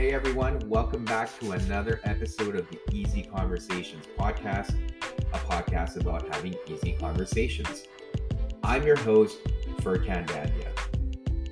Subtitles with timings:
[0.00, 4.74] Hey everyone, welcome back to another episode of the Easy Conversations podcast,
[5.34, 7.84] a podcast about having easy conversations.
[8.62, 9.44] I'm your host,
[9.82, 10.70] Furkan Dandia.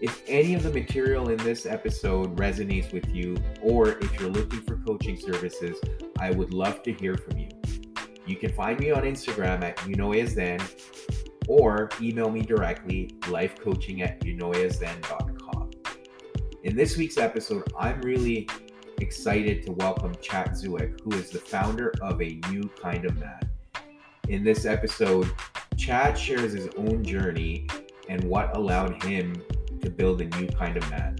[0.00, 4.62] If any of the material in this episode resonates with you, or if you're looking
[4.62, 5.78] for coaching services,
[6.18, 7.50] I would love to hear from you.
[8.26, 10.58] You can find me on Instagram at unoyazen
[11.48, 15.37] or email me directly, lifecoaching at unoyazen.com.
[16.68, 18.46] In this week's episode, I'm really
[19.00, 23.40] excited to welcome Chad Zuick, who is the founder of A New Kind of Man.
[24.28, 25.30] In this episode,
[25.78, 27.66] Chad shares his own journey
[28.10, 29.42] and what allowed him
[29.80, 31.16] to build a new kind of man.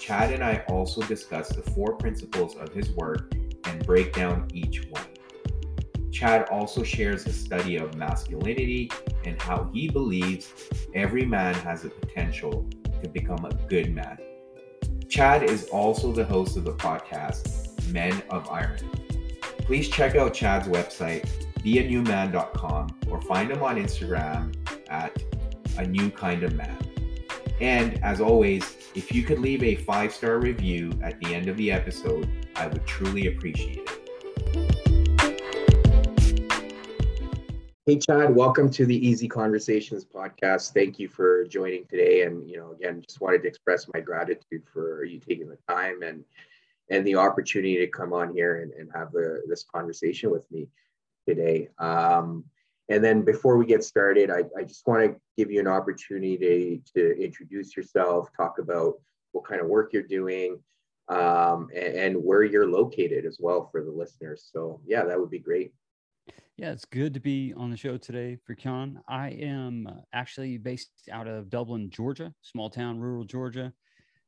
[0.00, 3.32] Chad and I also discuss the four principles of his work
[3.66, 5.06] and break down each one.
[6.10, 8.90] Chad also shares a study of masculinity
[9.24, 10.52] and how he believes
[10.94, 12.68] every man has the potential
[13.04, 14.18] to become a good man.
[15.14, 18.80] Chad is also the host of the podcast Men of Iron.
[19.58, 21.24] Please check out Chad's website,
[21.60, 24.52] beanewman.com, or find him on Instagram
[24.90, 25.16] at
[25.78, 26.76] a new kind of man.
[27.60, 31.56] And as always, if you could leave a five star review at the end of
[31.58, 33.93] the episode, I would truly appreciate it.
[37.86, 40.72] Hey, Chad, welcome to the Easy Conversations podcast.
[40.72, 42.22] Thank you for joining today.
[42.22, 46.02] And, you know, again, just wanted to express my gratitude for you taking the time
[46.02, 46.24] and
[46.88, 50.66] and the opportunity to come on here and, and have the, this conversation with me
[51.28, 51.68] today.
[51.78, 52.44] Um,
[52.88, 56.80] and then before we get started, I, I just want to give you an opportunity
[56.94, 58.94] to introduce yourself, talk about
[59.32, 60.58] what kind of work you're doing,
[61.08, 64.48] um, and, and, where you're located as well for the listeners.
[64.50, 65.74] So, yeah, that would be great.
[66.56, 68.98] Yeah, it's good to be on the show today for Furkan.
[69.08, 73.72] I am actually based out of Dublin, Georgia, small town, rural Georgia.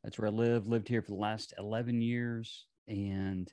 [0.03, 2.67] That's where I live, lived here for the last 11 years.
[2.89, 3.53] And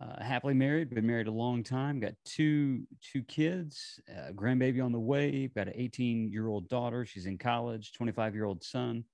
[0.00, 1.98] uh, happily married, been married a long time.
[1.98, 5.48] Got two two kids, a grandbaby on the way.
[5.48, 7.04] Got an 18 year old daughter.
[7.04, 7.92] She's in college.
[7.92, 9.04] 25 year old son,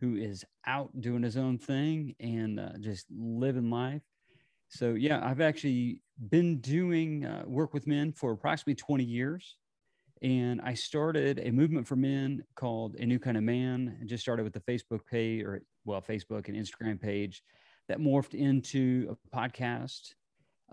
[0.00, 4.02] who is out doing his own thing and uh, just living life.
[4.68, 9.56] So yeah, I've actually been doing uh, work with men for approximately 20 years,
[10.22, 13.98] and I started a movement for men called A New Kind of Man.
[14.02, 17.42] I just started with the Facebook page, or well, Facebook and Instagram page,
[17.88, 20.14] that morphed into a podcast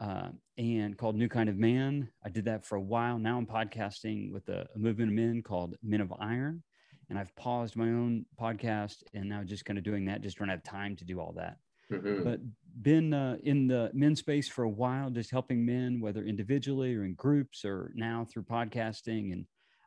[0.01, 2.09] uh, and called New Kind of Man.
[2.23, 3.17] I did that for a while.
[3.17, 6.63] Now I'm podcasting with a, a, movement of men called Men of Iron.
[7.09, 10.49] And I've paused my own podcast and now just kind of doing that, just don't
[10.49, 11.57] have time to do all that.
[11.91, 12.23] Mm-hmm.
[12.23, 12.39] But
[12.81, 17.03] been uh, in the men's space for a while, just helping men, whether individually or
[17.03, 19.45] in groups or now through podcasting and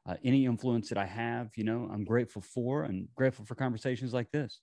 [0.09, 4.15] uh, any influence that I have, you know, I'm grateful for and grateful for conversations
[4.15, 4.61] like this.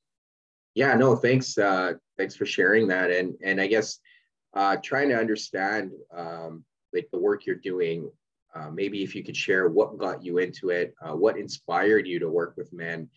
[0.73, 1.57] Yeah, no, thanks.
[1.57, 3.11] Uh, thanks for sharing that.
[3.11, 3.99] And, and I guess
[4.55, 8.09] uh, trying to understand um, like the work you're doing.
[8.55, 12.19] Uh, maybe if you could share what got you into it, uh, what inspired you
[12.19, 13.09] to work with men.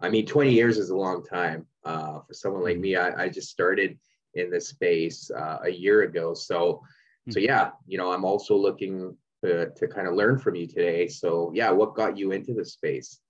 [0.00, 2.96] I mean, 20 years is a long time uh, for someone like me.
[2.96, 3.98] I, I, just started
[4.34, 6.82] in this space uh, a year ago, so
[7.28, 7.46] so hmm.
[7.46, 11.08] yeah, you know, I'm also looking to, to kind of learn from you today.
[11.08, 13.20] So yeah, what got you into this space?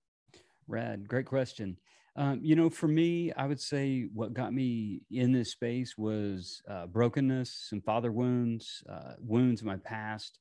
[0.67, 1.77] Rad, great question.
[2.15, 6.61] Um, you know, for me, I would say what got me in this space was
[6.69, 10.39] uh, brokenness, some father wounds, uh, wounds in my past,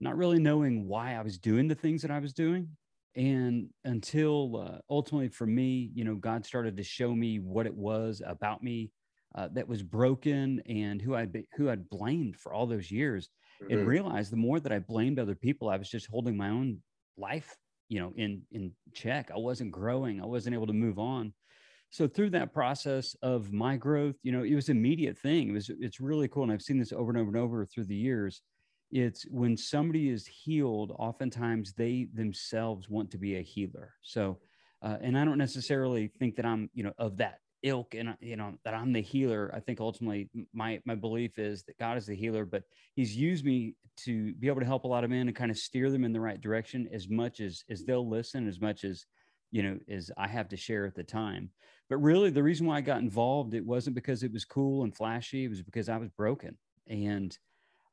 [0.00, 2.68] not really knowing why I was doing the things that I was doing.
[3.16, 7.74] And until uh, ultimately, for me, you know, God started to show me what it
[7.74, 8.90] was about me
[9.34, 13.28] uh, that was broken and who I'd be, who I'd blamed for all those years,
[13.62, 13.72] mm-hmm.
[13.72, 16.78] and realized the more that I blamed other people, I was just holding my own
[17.16, 17.56] life
[17.88, 19.30] you know in in check.
[19.34, 20.20] I wasn't growing.
[20.20, 21.32] I wasn't able to move on.
[21.90, 25.48] So through that process of my growth you know it was immediate thing.
[25.48, 27.84] It was it's really cool and i've seen this over and over and over through
[27.84, 28.42] the years.
[28.90, 33.94] It's when somebody is healed oftentimes they themselves want to be a healer.
[34.02, 34.38] So
[34.82, 38.36] uh, and i don't necessarily think that i'm you know of that ilk and you
[38.36, 42.06] know that i'm the healer i think ultimately my my belief is that god is
[42.06, 42.62] the healer but
[42.94, 45.58] he's used me to be able to help a lot of men and kind of
[45.58, 49.06] steer them in the right direction as much as as they'll listen as much as
[49.50, 51.50] you know as i have to share at the time.
[51.88, 54.96] But really the reason why i got involved it wasn't because it was cool and
[54.96, 56.56] flashy it was because i was broken.
[56.86, 57.36] And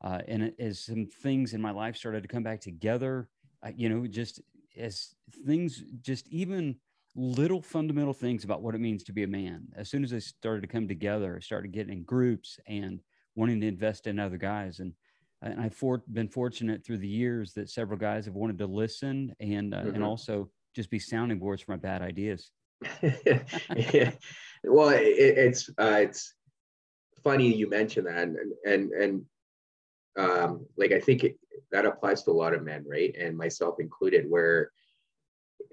[0.04, 3.30] uh, and as some things in my life started to come back together
[3.66, 4.42] uh, you know just
[4.78, 5.16] as
[5.46, 6.76] things just even
[7.16, 9.64] little fundamental things about what it means to be a man.
[9.76, 13.00] As soon as they started to come together, started getting in groups and
[13.36, 14.80] wanting to invest in other guys.
[14.80, 14.94] And,
[15.42, 19.36] and I've for, been fortunate through the years that several guys have wanted to listen
[19.40, 19.96] and, uh, mm-hmm.
[19.96, 22.52] and also just be sounding boards for my bad ideas.
[23.02, 24.12] yeah.
[24.68, 26.34] Well, it, it's, uh, it's
[27.26, 29.26] funny you mentioned that, and and and
[30.18, 31.38] um, like I think it,
[31.72, 34.30] that applies to a lot of men, right, and myself included.
[34.30, 34.72] Where,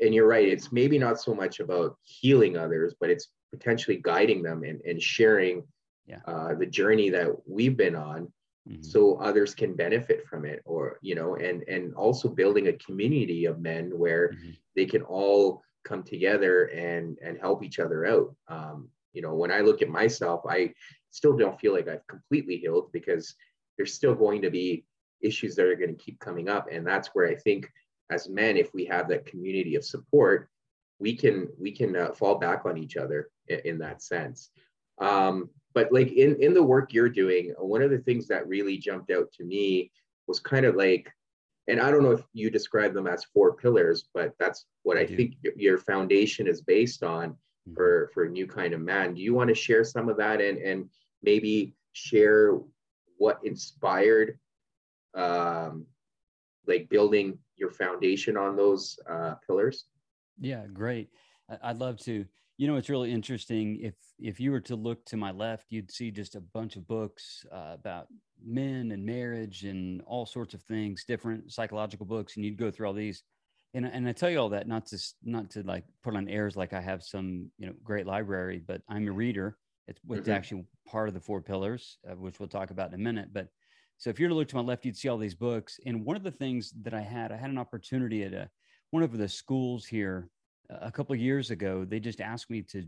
[0.03, 4.43] and you're right, it's maybe not so much about healing others, but it's potentially guiding
[4.43, 5.63] them and, and sharing
[6.07, 6.19] yeah.
[6.27, 8.33] uh, the journey that we've been on
[8.69, 8.83] mm-hmm.
[8.83, 13.45] so others can benefit from it or you know and and also building a community
[13.45, 14.51] of men where mm-hmm.
[14.77, 19.53] they can all come together and and help each other out um, you know when
[19.53, 20.73] i look at myself i
[21.11, 23.35] still don't feel like i've completely healed because
[23.77, 24.85] there's still going to be
[25.21, 27.71] issues that are going to keep coming up and that's where i think
[28.11, 30.49] as men if we have that community of support
[30.99, 34.51] we can we can uh, fall back on each other in, in that sense.
[35.01, 38.77] Um, but like in in the work you're doing one of the things that really
[38.77, 39.91] jumped out to me
[40.29, 41.11] was kind of like
[41.67, 45.01] and i don't know if you describe them as four pillars but that's what i,
[45.01, 47.31] I think your foundation is based on
[47.69, 47.75] mm-hmm.
[47.75, 49.15] for for new kind of man.
[49.15, 50.89] Do you want to share some of that and and
[51.23, 52.59] maybe share
[53.19, 54.39] what inspired
[55.15, 55.87] um
[56.67, 59.87] like building your foundation on those uh pillars
[60.39, 61.09] yeah great
[61.63, 62.25] i'd love to
[62.63, 63.81] you know, it's really interesting.
[63.83, 66.87] If if you were to look to my left, you'd see just a bunch of
[66.87, 68.07] books uh, about
[68.45, 72.87] men and marriage and all sorts of things, different psychological books, and you'd go through
[72.87, 73.25] all these.
[73.75, 76.57] And, and I tell you all that not to not to like put on airs
[76.57, 79.57] like I have some you know great library, but I'm a reader.
[79.89, 80.31] It's, it's mm-hmm.
[80.31, 83.31] actually part of the four pillars, uh, which we'll talk about in a minute.
[83.33, 83.49] But
[84.03, 85.79] so if you were to look to my left, you'd see all these books.
[85.87, 88.51] And one of the things that I had, I had an opportunity at a,
[88.91, 90.29] one of the schools here
[90.69, 92.83] a couple of years ago, they just asked me to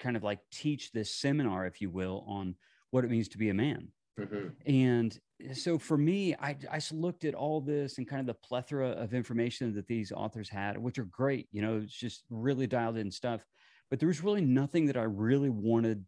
[0.00, 2.56] kind of like teach this seminar, if you will, on
[2.90, 3.86] what it means to be a man.
[4.18, 4.48] Mm-hmm.
[4.66, 5.16] And
[5.52, 9.14] so for me, I, I looked at all this and kind of the plethora of
[9.14, 11.46] information that these authors had, which are great.
[11.52, 13.44] You know, it's just really dialed in stuff.
[13.90, 16.04] But there was really nothing that I really wanted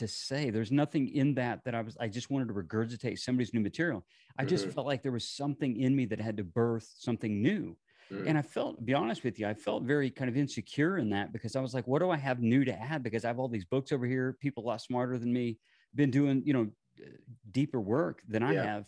[0.00, 0.50] to say.
[0.50, 4.04] There's nothing in that that I was, I just wanted to regurgitate somebody's new material.
[4.38, 4.74] I just mm-hmm.
[4.74, 7.76] felt like there was something in me that had to birth something new.
[8.12, 8.28] Mm.
[8.28, 11.32] And I felt, be honest with you, I felt very kind of insecure in that
[11.32, 13.02] because I was like, what do I have new to add?
[13.02, 15.58] Because I have all these books over here, people a lot smarter than me,
[15.94, 16.68] been doing, you know,
[17.50, 18.64] deeper work than I yeah.
[18.64, 18.84] have.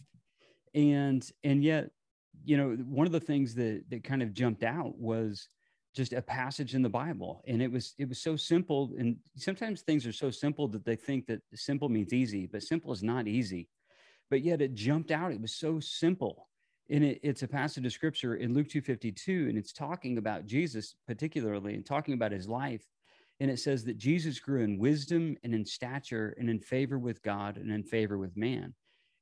[0.75, 1.91] And, and yet,
[2.45, 5.49] you know, one of the things that, that kind of jumped out was
[5.95, 7.43] just a passage in the Bible.
[7.47, 8.93] And it was, it was so simple.
[8.99, 12.93] And sometimes things are so simple that they think that simple means easy, but simple
[12.93, 13.69] is not easy.
[14.31, 15.33] But yet it jumped out.
[15.33, 16.49] It was so simple
[16.91, 20.95] and it, it's a passage of scripture in Luke 252, and it's talking about Jesus
[21.07, 22.85] particularly and talking about his life.
[23.41, 27.23] And it says that Jesus grew in wisdom and in stature and in favor with
[27.23, 28.75] God and in favor with man.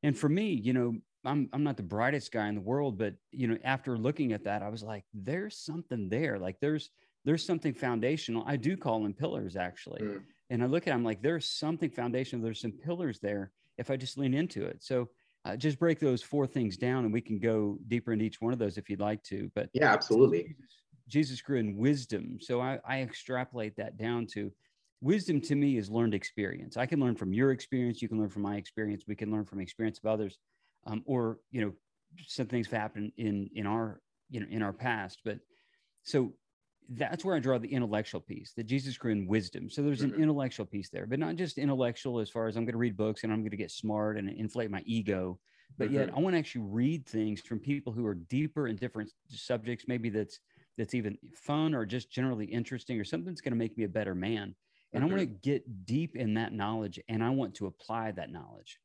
[0.02, 3.14] And for me, you know, I'm I'm not the brightest guy in the world, but
[3.30, 6.38] you know, after looking at that, I was like, there's something there.
[6.38, 6.90] Like there's
[7.24, 8.44] there's something foundational.
[8.46, 10.00] I do call them pillars actually.
[10.02, 10.22] Mm.
[10.50, 12.42] And I look at them like there's something foundational.
[12.42, 14.82] There's some pillars there if I just lean into it.
[14.82, 15.08] So
[15.44, 18.52] uh, just break those four things down and we can go deeper into each one
[18.52, 22.60] of those if you'd like to but yeah absolutely jesus, jesus grew in wisdom so
[22.60, 24.52] I, I extrapolate that down to
[25.00, 28.28] wisdom to me is learned experience i can learn from your experience you can learn
[28.28, 30.38] from my experience we can learn from experience of others
[30.86, 31.72] um, or you know
[32.26, 35.38] some things have happened in in our you know in our past but
[36.02, 36.32] so
[36.94, 39.70] that's where I draw the intellectual piece that Jesus grew in wisdom.
[39.70, 40.22] So there's an mm-hmm.
[40.22, 43.22] intellectual piece there, but not just intellectual as far as I'm going to read books
[43.22, 45.38] and I'm going to get smart and inflate my ego,
[45.78, 45.96] but mm-hmm.
[45.96, 49.84] yet I want to actually read things from people who are deeper in different subjects.
[49.86, 50.40] Maybe that's
[50.76, 53.88] that's even fun or just generally interesting or something that's going to make me a
[53.88, 54.54] better man.
[54.92, 55.12] And mm-hmm.
[55.12, 58.78] I want to get deep in that knowledge and I want to apply that knowledge.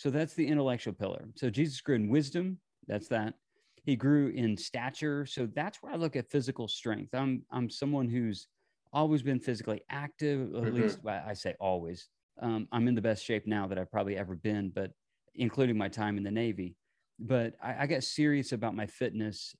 [0.00, 1.28] So that's the intellectual pillar.
[1.34, 2.56] So Jesus grew in wisdom.
[2.86, 3.34] That's that.
[3.82, 5.26] He grew in stature.
[5.26, 7.14] So that's where I look at physical strength.
[7.14, 8.46] I'm I'm someone who's
[8.94, 10.74] always been physically active, at mm-hmm.
[10.74, 12.08] least I say always.
[12.40, 14.92] Um, I'm in the best shape now that I've probably ever been, but
[15.34, 16.76] including my time in the Navy.
[17.18, 19.54] But I, I got serious about my fitness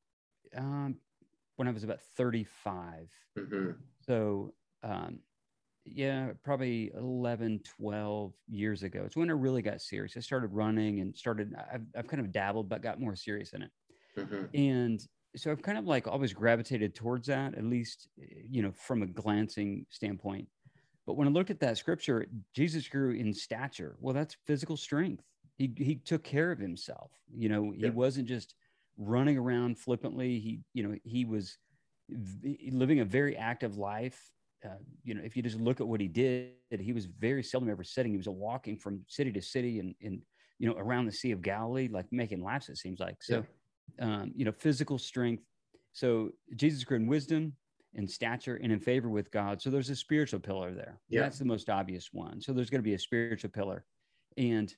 [0.57, 0.97] um,
[1.57, 3.11] when I was about 35.
[3.39, 3.73] Mm-hmm.
[4.07, 5.19] So, um,
[5.93, 9.03] yeah, probably 11, 12 years ago.
[9.05, 10.17] It's when I really got serious.
[10.17, 13.63] I started running and started, I've, I've kind of dabbled, but got more serious in
[13.63, 13.71] it.
[14.19, 14.45] Mm-hmm.
[14.55, 15.07] And
[15.37, 19.07] so I've kind of like always gravitated towards that, at least, you know, from a
[19.07, 20.49] glancing standpoint.
[21.07, 23.97] But when I looked at that scripture, Jesus grew in stature.
[24.01, 25.25] Well, that's physical strength.
[25.57, 27.11] He, he took care of himself.
[27.33, 28.55] You know, he wasn't just
[28.97, 30.39] running around flippantly.
[30.39, 31.59] He, you know, he was
[32.71, 34.31] living a very active life.
[34.65, 37.71] Uh, you know, if you just look at what he did, he was very seldom
[37.71, 38.13] ever sitting.
[38.13, 40.21] He was walking from city to city and, and
[40.59, 43.23] you know, around the Sea of Galilee, like making laps, it seems like.
[43.23, 43.43] So, yeah
[43.99, 45.43] um, you know, physical strength.
[45.93, 47.55] So Jesus grew in wisdom
[47.95, 49.61] and stature and in favor with God.
[49.61, 51.01] So there's a spiritual pillar there.
[51.09, 51.23] Yeah.
[51.23, 52.41] That's the most obvious one.
[52.41, 53.85] So there's going to be a spiritual pillar.
[54.37, 54.73] And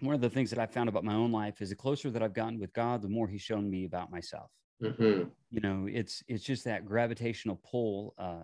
[0.00, 2.22] one of the things that I found about my own life is the closer that
[2.22, 4.50] I've gotten with God, the more He's shown me about myself.
[4.82, 5.28] Mm-hmm.
[5.50, 8.14] You know, it's it's just that gravitational pull.
[8.18, 8.42] Uh,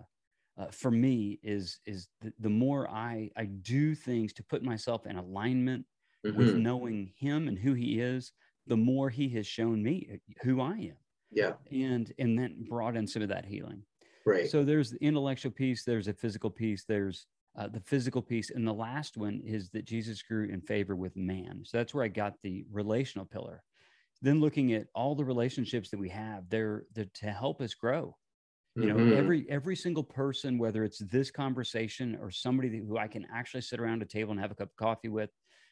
[0.59, 5.05] uh, for me, is is the, the, more I I do things to put myself
[5.05, 5.85] in alignment
[6.25, 6.37] mm-hmm.
[6.37, 8.33] with knowing Him and who He is,
[8.67, 10.97] the more He has shown me uh, who I am.
[11.31, 13.83] Yeah, and and then brought in some of that healing.
[14.25, 14.49] Right.
[14.49, 15.83] So there's the intellectual piece.
[15.83, 16.83] There's a physical piece.
[16.83, 17.25] There's
[17.57, 18.51] uh, the physical piece.
[18.51, 21.61] And the last one is that Jesus grew in favor with man.
[21.65, 23.63] So that's where I got the relational pillar.
[24.21, 28.15] Then looking at all the relationships that we have, they're, they're to help us grow.
[28.75, 29.17] You know, mm-hmm.
[29.17, 33.79] every every single person, whether it's this conversation or somebody who I can actually sit
[33.79, 35.31] around a table and have a cup of coffee with,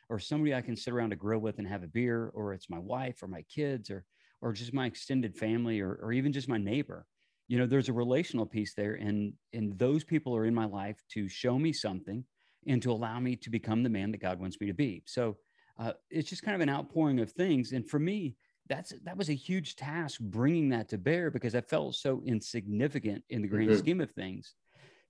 [0.10, 2.70] or somebody I can sit around a grill with and have a beer, or it's
[2.70, 4.04] my wife or my kids or
[4.42, 7.06] or just my extended family or, or even just my neighbor
[7.48, 11.02] you know there's a relational piece there and and those people are in my life
[11.10, 12.24] to show me something
[12.68, 15.38] and to allow me to become the man that god wants me to be so
[15.80, 18.36] uh, it's just kind of an outpouring of things and for me
[18.70, 23.24] that's that was a huge task bringing that to bear because i felt so insignificant
[23.30, 23.80] in the grand mm-hmm.
[23.80, 24.56] scheme of things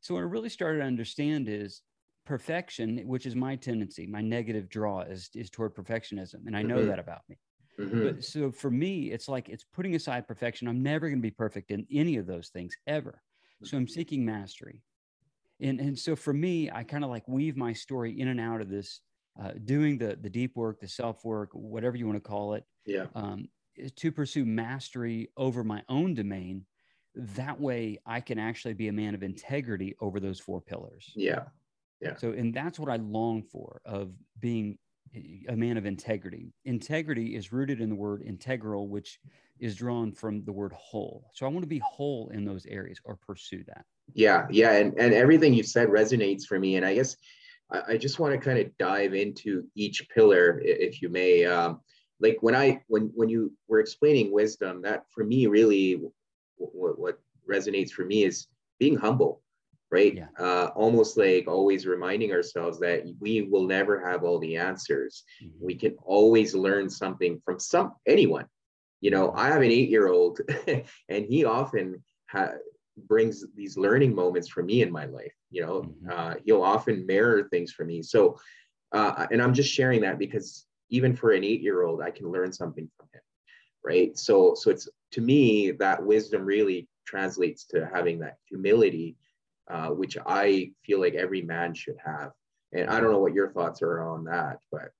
[0.01, 1.81] so what i really started to understand is
[2.25, 6.77] perfection which is my tendency my negative draw is is toward perfectionism and i know
[6.77, 6.87] mm-hmm.
[6.87, 7.37] that about me
[7.79, 8.03] Mm-hmm.
[8.03, 10.67] But so for me, it's like it's putting aside perfection.
[10.67, 13.21] I'm never going to be perfect in any of those things ever.
[13.63, 14.81] So I'm seeking mastery.
[15.59, 18.61] And, and so for me, I kind of like weave my story in and out
[18.61, 19.01] of this,
[19.41, 22.63] uh, doing the, the deep work, the self work, whatever you want to call it.
[22.87, 23.05] Yeah.
[23.13, 23.49] Um,
[23.97, 26.65] to pursue mastery over my own domain.
[27.13, 31.11] That way I can actually be a man of integrity over those four pillars.
[31.15, 31.43] Yeah.
[32.01, 32.15] Yeah.
[32.15, 34.77] So, and that's what I long for of being
[35.47, 36.53] a man of integrity.
[36.65, 39.19] Integrity is rooted in the word integral, which
[39.59, 41.31] is drawn from the word whole.
[41.33, 43.85] So I want to be whole in those areas or pursue that.
[44.13, 46.75] Yeah, yeah, and and everything you said resonates for me.
[46.75, 47.17] And I guess
[47.71, 51.45] I, I just want to kind of dive into each pillar, if you may.
[51.45, 51.81] Um,
[52.19, 56.01] like when I when when you were explaining wisdom, that for me really
[56.57, 57.19] what, what
[57.49, 58.47] resonates for me is
[58.79, 59.41] being humble
[59.91, 60.15] right?
[60.15, 60.27] Yeah.
[60.37, 65.23] Uh, almost like always reminding ourselves that we will never have all the answers.
[65.43, 65.65] Mm-hmm.
[65.65, 68.45] We can always learn something from some anyone.
[68.99, 70.41] You know, I have an eight-year-old,
[71.09, 72.55] and he often ha-
[72.97, 75.33] brings these learning moments for me in my life.
[75.51, 76.09] You know, mm-hmm.
[76.11, 78.01] uh, he'll often mirror things for me.
[78.01, 78.37] So,
[78.91, 82.89] uh, and I'm just sharing that because even for an eight-year-old, I can learn something
[82.97, 83.21] from him,
[83.83, 84.17] right?
[84.17, 89.17] So, so it's to me that wisdom really translates to having that humility
[89.69, 92.31] uh, which I feel like every man should have.
[92.73, 94.91] And I don't know what your thoughts are on that, but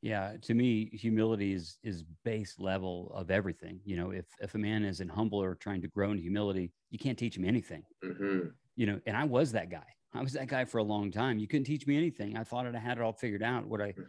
[0.00, 3.80] yeah, to me, humility is is base level of everything.
[3.84, 6.98] You know, if if a man isn't humble or trying to grow in humility, you
[6.98, 7.84] can't teach him anything.
[8.04, 8.48] Mm-hmm.
[8.76, 9.86] You know, and I was that guy.
[10.12, 11.38] I was that guy for a long time.
[11.38, 12.36] You couldn't teach me anything.
[12.36, 13.66] I thought I had it all figured out.
[13.66, 14.02] What I, mm-hmm.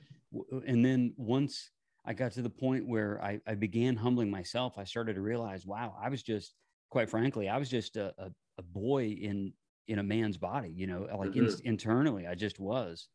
[0.67, 1.71] And then once
[2.05, 5.65] I got to the point where I, I began humbling myself, I started to realize,
[5.65, 6.53] wow, I was just,
[6.89, 9.53] quite frankly, I was just a, a, a boy in
[9.87, 11.45] in a man's body you know like mm-hmm.
[11.45, 13.07] in, internally i just was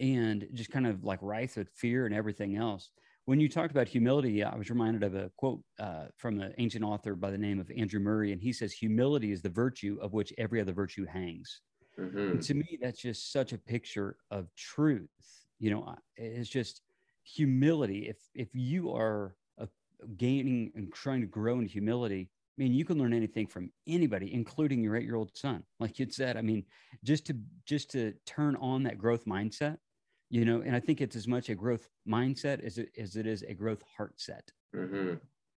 [0.00, 2.90] and just kind of like writhed with fear and everything else
[3.24, 6.84] when you talked about humility i was reminded of a quote uh, from an ancient
[6.84, 10.12] author by the name of andrew murray and he says humility is the virtue of
[10.12, 11.60] which every other virtue hangs
[11.98, 12.38] mm-hmm.
[12.38, 16.82] to me that's just such a picture of truth you know it's just
[17.22, 19.66] humility if if you are uh,
[20.16, 24.32] gaining and trying to grow in humility I mean, you can learn anything from anybody,
[24.32, 25.64] including your eight-year-old son.
[25.80, 26.64] Like you said, I mean,
[27.02, 29.78] just to just to turn on that growth mindset,
[30.30, 30.62] you know.
[30.64, 33.54] And I think it's as much a growth mindset as it as it is a
[33.54, 34.52] growth heart set.
[34.72, 35.14] Mm-hmm.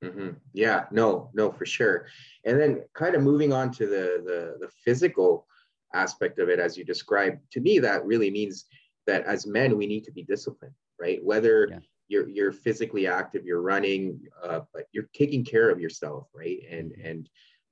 [0.06, 0.28] Mm-hmm.
[0.54, 2.06] Yeah, no, no, for sure.
[2.46, 5.46] And then, kind of moving on to the the the physical
[5.92, 8.64] aspect of it, as you described, to me, that really means
[9.06, 11.22] that as men, we need to be disciplined, right?
[11.24, 16.28] Whether yeah you're you're physically active you're running uh, but you're taking care of yourself
[16.34, 17.06] right and mm-hmm.
[17.06, 17.28] and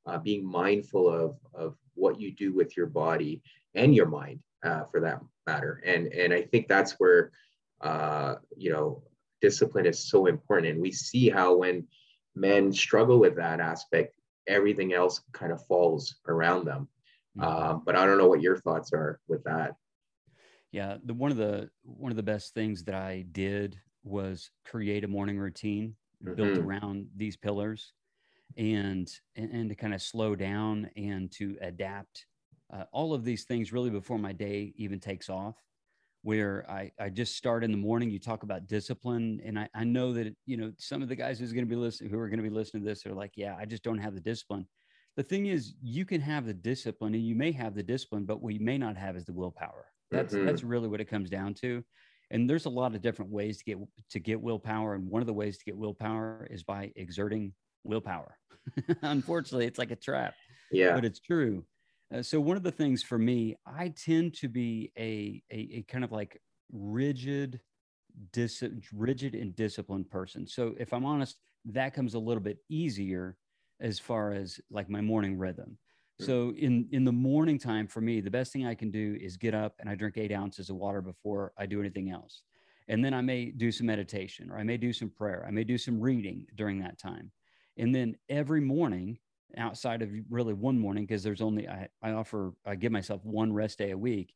[0.07, 3.43] uh, being mindful of of what you do with your body
[3.75, 7.31] and your mind uh, for that matter and and i think that's where
[7.81, 9.03] uh, you know
[9.41, 11.87] discipline is so important and we see how when
[12.35, 16.89] men struggle with that aspect everything else kind of falls around them
[17.39, 17.47] mm-hmm.
[17.47, 19.75] um, but i don't know what your thoughts are with that
[20.75, 25.05] yeah the one of the one of the best things that i did was create
[25.05, 26.35] a morning routine mm-hmm.
[26.35, 27.93] built around these pillars
[28.57, 32.27] and, and, to kind of slow down and to adapt
[32.73, 35.57] uh, all of these things really before my day even takes off
[36.23, 39.85] where I, I just start in the morning you talk about discipline and I, I
[39.85, 42.29] know that you know some of the guys who's going to be listening who are
[42.29, 44.67] going to be listening to this are like yeah i just don't have the discipline
[45.17, 48.43] the thing is you can have the discipline and you may have the discipline but
[48.43, 50.47] what you may not have is the willpower that's mm-hmm.
[50.47, 51.83] that's really what it comes down to.
[52.31, 53.79] And there's a lot of different ways to get
[54.11, 54.95] to get willpower.
[54.95, 57.53] And one of the ways to get willpower is by exerting
[57.85, 58.37] willpower.
[59.03, 60.35] Unfortunately it's like a trap
[60.75, 60.95] yeah.
[60.95, 61.65] but it's true.
[62.15, 65.83] Uh, so one of the things for me i tend to be a a, a
[65.89, 67.61] kind of like rigid
[68.33, 70.47] dis- rigid and disciplined person.
[70.47, 73.37] So if i'm honest that comes a little bit easier
[73.81, 75.79] as far as like my morning rhythm
[76.25, 76.31] Hmm.
[76.31, 79.37] So in in the morning time for me, the best thing I can do is
[79.37, 82.43] get up and I drink eight ounces of water before I do anything else.
[82.89, 85.45] And then I may do some meditation or I may do some prayer.
[85.47, 87.31] I may do some reading during that time.
[87.79, 89.19] And then every morning,
[89.57, 93.53] outside of really one morning, because there's only I, I offer I give myself one
[93.53, 94.35] rest day a week.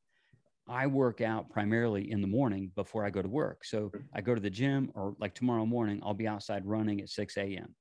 [0.68, 3.64] I work out primarily in the morning before I go to work.
[3.64, 3.90] So.
[4.14, 7.36] I go to the gym or like tomorrow morning, I'll be outside running at 6
[7.36, 7.74] a.m.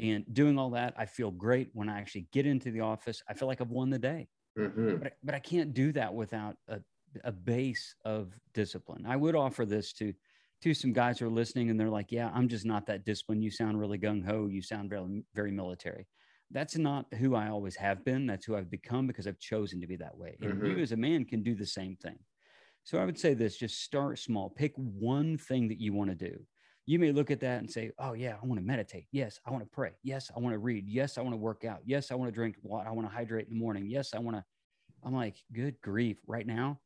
[0.00, 3.22] And doing all that, I feel great when I actually get into the office.
[3.28, 4.28] I feel like I've won the day.
[4.58, 4.96] Mm-hmm.
[4.96, 6.80] But, but I can't do that without a,
[7.22, 9.04] a base of discipline.
[9.06, 10.12] I would offer this to
[10.62, 13.42] to some guys who are listening and they're like, yeah, I'm just not that disciplined.
[13.42, 14.46] You sound really gung ho.
[14.46, 16.06] You sound very, very military.
[16.50, 18.26] That's not who I always have been.
[18.26, 20.36] That's who I've become because I've chosen to be that way.
[20.42, 20.66] And mm-hmm.
[20.66, 22.18] you as a man can do the same thing.
[22.84, 24.50] So I would say this just start small.
[24.50, 26.40] Pick one thing that you want to do
[26.90, 29.06] you may look at that and say, Oh, yeah, I want to meditate.
[29.12, 29.92] Yes, I want to pray.
[30.02, 30.88] Yes, I want to read.
[30.88, 31.78] Yes, I want to work out.
[31.84, 32.88] Yes, I want to drink water.
[32.88, 33.86] I want to hydrate in the morning.
[33.88, 34.44] Yes, I want to.
[35.04, 36.16] I'm like, Good grief.
[36.26, 36.80] Right now,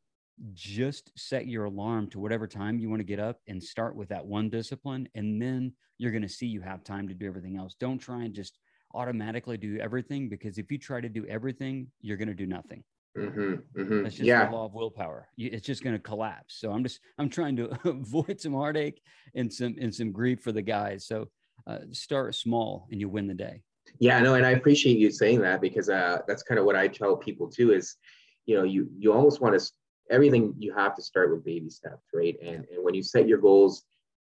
[0.52, 4.10] just set your alarm to whatever time you want to get up and start with
[4.10, 5.08] that one discipline.
[5.14, 7.74] And then you're going to see you have time to do everything else.
[7.80, 8.58] Don't try and just
[8.92, 12.84] automatically do everything because if you try to do everything, you're going to do nothing.
[13.16, 14.02] Mm-hmm, mm-hmm.
[14.02, 14.46] That's just yeah.
[14.46, 15.28] the law of willpower.
[15.36, 16.56] It's just going to collapse.
[16.58, 19.00] So I'm just I'm trying to avoid some heartache
[19.34, 21.06] and some and some grief for the guys.
[21.06, 21.28] So
[21.66, 23.62] uh, start small and you win the day.
[23.98, 26.88] Yeah, no, and I appreciate you saying that because uh, that's kind of what I
[26.88, 27.72] tell people too.
[27.72, 27.96] Is
[28.46, 29.64] you know you you almost want to
[30.10, 32.36] everything you have to start with baby steps, right?
[32.42, 33.84] And and when you set your goals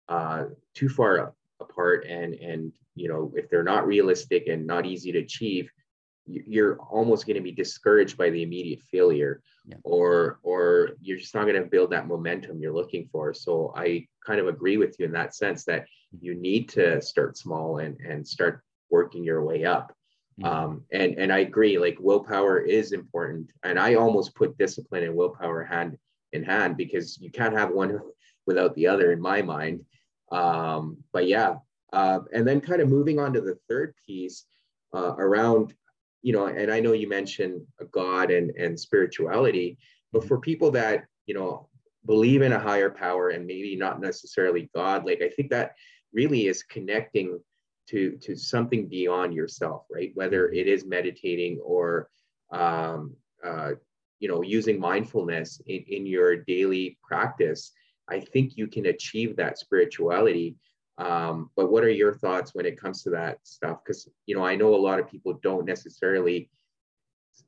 [0.09, 5.13] uh, too far apart and and you know if they're not realistic and not easy
[5.13, 5.71] to achieve
[6.47, 9.77] you're almost going to be discouraged by the immediate failure yeah.
[9.85, 13.35] or or you're just not going to build that momentum you're looking for.
[13.35, 15.87] So i kind of agree with you in that sense that
[16.21, 19.93] you need to start small and and start working your way up.
[20.43, 25.15] Um, and and i agree like willpower is important and i almost put discipline and
[25.15, 25.99] willpower hand
[26.33, 28.01] in hand because you can't have one
[28.47, 29.85] without the other in my mind.
[30.33, 31.57] Um, but yeah
[31.93, 34.45] uh, and then kind of moving on to the third piece
[34.95, 35.75] uh, around
[36.23, 39.79] you know, and I know you mentioned God and, and spirituality,
[40.13, 41.69] but for people that, you know,
[42.07, 45.73] believe in a higher power and maybe not necessarily God, like I think that
[46.13, 47.39] really is connecting
[47.89, 50.13] to to something beyond yourself, right?
[50.15, 52.09] Whether it is meditating or
[52.53, 53.73] um, uh,
[54.19, 57.73] you know using mindfulness in, in your daily practice,
[58.09, 60.57] I think you can achieve that spirituality
[61.01, 63.79] um, but what are your thoughts when it comes to that stuff?
[63.85, 66.51] Because you know, I know a lot of people don't necessarily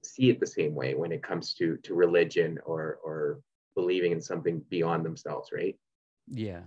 [0.02, 3.40] see it the same way when it comes to to religion or or
[3.74, 5.76] believing in something beyond themselves, right?
[6.28, 6.62] Yeah,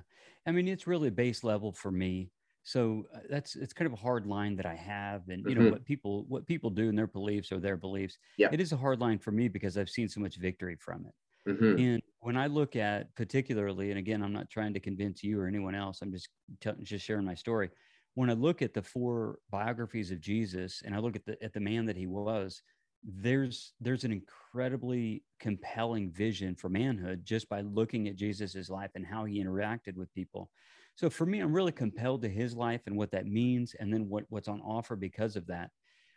[0.46, 2.30] I mean, it's really base level for me.
[2.64, 5.62] So uh, that's it's kind of a hard line that I have, and you know
[5.62, 5.72] mm-hmm.
[5.72, 8.18] what people what people do in their beliefs or their beliefs.
[8.38, 11.06] Yeah, it is a hard line for me because I've seen so much victory from
[11.08, 11.14] it.
[11.48, 11.80] Mm-hmm.
[11.80, 15.48] And when I look at particularly, and again, I'm not trying to convince you or
[15.48, 16.30] anyone else, I'm just
[16.60, 17.70] t- just sharing my story.
[18.16, 21.54] When I look at the four biographies of Jesus and I look at the at
[21.54, 22.62] the man that he was,
[23.04, 29.06] there's there's an incredibly compelling vision for manhood just by looking at Jesus's life and
[29.06, 30.50] how he interacted with people.
[30.96, 34.08] So for me, I'm really compelled to his life and what that means, and then
[34.08, 35.70] what, what's on offer because of that.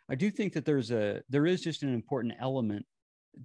[0.09, 2.85] I do think that there's a there is just an important element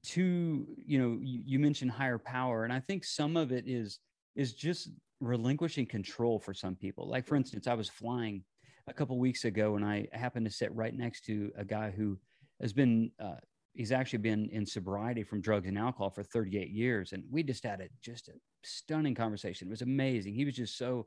[0.02, 4.00] to you know you, you mentioned higher power and i think some of it is
[4.34, 7.08] is just relinquishing control for some people.
[7.08, 8.42] Like for instance i was flying
[8.86, 12.18] a couple weeks ago and i happened to sit right next to a guy who
[12.60, 13.36] has been uh,
[13.74, 17.64] he's actually been in sobriety from drugs and alcohol for 38 years and we just
[17.64, 19.68] had a just a stunning conversation.
[19.68, 20.34] It was amazing.
[20.34, 21.06] He was just so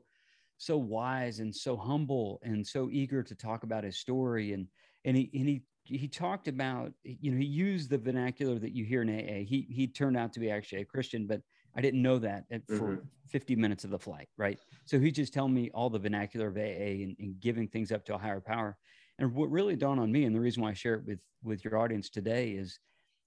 [0.58, 4.66] so wise and so humble and so eager to talk about his story and
[5.04, 5.62] and he and he
[5.96, 9.44] he talked about you know he used the vernacular that you hear in AA.
[9.44, 11.40] He he turned out to be actually a Christian, but
[11.74, 13.06] I didn't know that at, for mm-hmm.
[13.28, 14.58] 50 minutes of the flight, right?
[14.84, 18.04] So he just telling me all the vernacular of AA and, and, giving things up
[18.06, 18.76] to a higher power.
[19.18, 21.64] And what really dawned on me, and the reason why I share it with with
[21.64, 22.78] your audience today is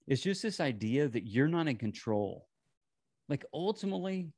[0.06, 2.46] it's just this idea that you're not in control.
[3.28, 4.28] Like ultimately,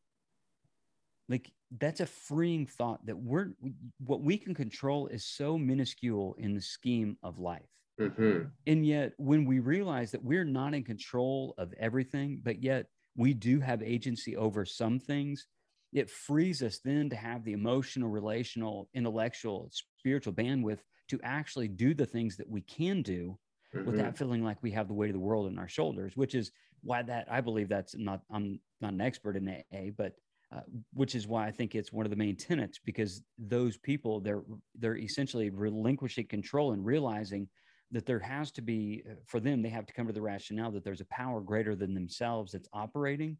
[1.28, 3.52] like that's a freeing thought that we're
[3.98, 7.62] what we can control is so minuscule in the scheme of life
[8.00, 8.48] Mm-hmm.
[8.66, 13.34] And yet, when we realize that we're not in control of everything, but yet we
[13.34, 15.46] do have agency over some things,
[15.92, 21.94] it frees us then to have the emotional, relational, intellectual, spiritual bandwidth to actually do
[21.94, 23.38] the things that we can do
[23.74, 23.88] mm-hmm.
[23.88, 26.50] without feeling like we have the weight of the world on our shoulders, which is
[26.82, 30.14] why that I believe that's not, I'm not an expert in AA, but
[30.54, 30.60] uh,
[30.92, 34.42] which is why I think it's one of the main tenets because those people they're
[34.78, 37.48] they're essentially relinquishing control and realizing
[37.94, 40.70] that there has to be uh, for them they have to come to the rationale
[40.70, 43.36] that there's a power greater than themselves that's operating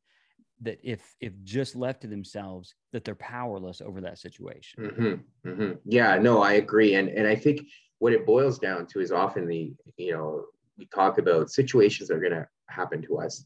[0.60, 4.84] that if if just left to themselves that they're powerless over that situation.
[4.84, 5.72] Mm-hmm, mm-hmm.
[5.84, 7.62] yeah no i agree and and i think
[7.98, 10.44] what it boils down to is often the you know
[10.78, 13.44] we talk about situations that are going to happen to us.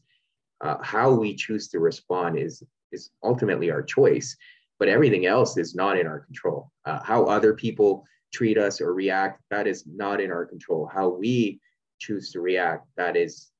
[0.61, 4.35] Uh, how we choose to respond is is ultimately our choice
[4.79, 6.71] but everything else is not in our control.
[6.85, 10.89] Uh, how other people treat us or react that is not in our control.
[10.91, 11.59] How we
[11.99, 13.51] choose to react that is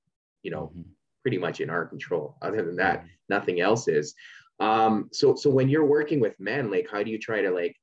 [0.43, 0.89] you know mm-hmm.
[1.21, 2.37] pretty much in our control.
[2.41, 4.13] Other than that nothing else is.
[4.59, 7.75] Um so so when you're working with men like how do you try to like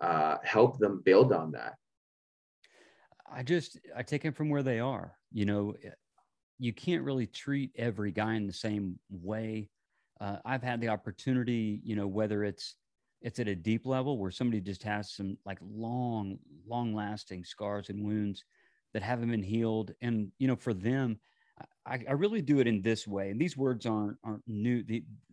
[0.00, 1.74] uh help them build on that?
[3.32, 5.74] I just i take them from where they are you know
[6.58, 9.70] you can't really treat every guy in the same way.
[10.20, 12.74] Uh, i've had the opportunity you know whether it's
[13.22, 17.88] it's at a deep level where somebody just has some like long long lasting scars
[17.88, 18.44] and wounds
[18.92, 19.92] that haven't been healed.
[20.00, 21.18] And you know for them
[21.84, 23.30] I, I really do it in this way.
[23.30, 24.82] And these words aren't aren't new.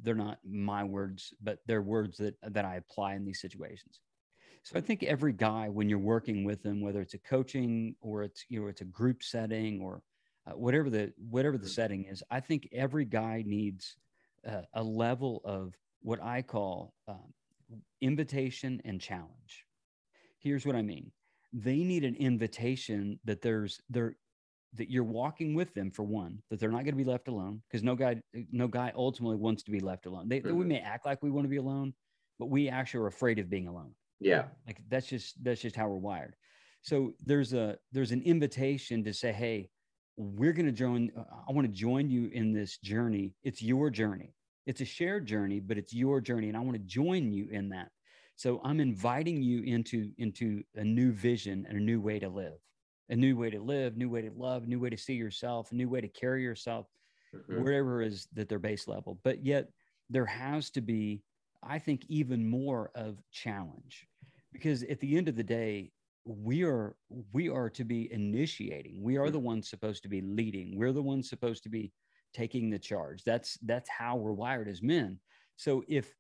[0.02, 4.02] They're not my words but they're words that that i apply in these situations.
[4.63, 8.23] So i think every guy when you're working with them whether it's a coaching or
[8.23, 10.02] it's you know it's a group setting or
[10.45, 13.95] uh, whatever the whatever the setting is i think every guy needs
[14.47, 17.34] uh, a level of what i call um,
[18.01, 19.65] invitation and challenge.
[20.39, 21.12] Here's what I mean.
[21.53, 24.15] They need an invitation that there's there
[24.73, 27.62] that you're walking with them for one, that they're not going to be left alone
[27.67, 30.27] because no guy no guy ultimately wants to be left alone.
[30.27, 30.56] They, mm-hmm.
[30.56, 31.93] we may act like we want to be alone,
[32.39, 33.93] but we actually are afraid of being alone.
[34.19, 34.45] Yeah.
[34.65, 36.36] Like that's just that's just how we're wired.
[36.82, 39.69] So there's a there's an invitation to say, "Hey,
[40.17, 41.12] we're going to join
[41.47, 43.36] I want to join you in this journey.
[43.43, 44.34] It's your journey.
[44.67, 47.69] It's a shared journey, but it's your journey, and I want to join you in
[47.69, 47.89] that.
[48.36, 52.60] So I'm inviting you into into a new vision and a new way to live,
[53.10, 55.75] a new way to live, new way to love, new way to see yourself, a
[55.75, 56.86] new way to carry yourself,
[57.34, 57.63] mm-hmm.
[57.63, 59.19] wherever is that their base level.
[59.23, 59.69] But yet
[60.10, 61.23] there has to be,
[61.63, 64.06] I think, even more of challenge,
[64.53, 65.91] because at the end of the day,
[66.25, 66.97] we are
[67.32, 69.01] we are to be initiating.
[69.01, 70.77] We are the ones supposed to be leading.
[70.77, 71.93] We're the ones supposed to be
[72.33, 73.23] taking the charge.
[73.23, 75.19] That's that's how we're wired as men.
[75.55, 76.13] So if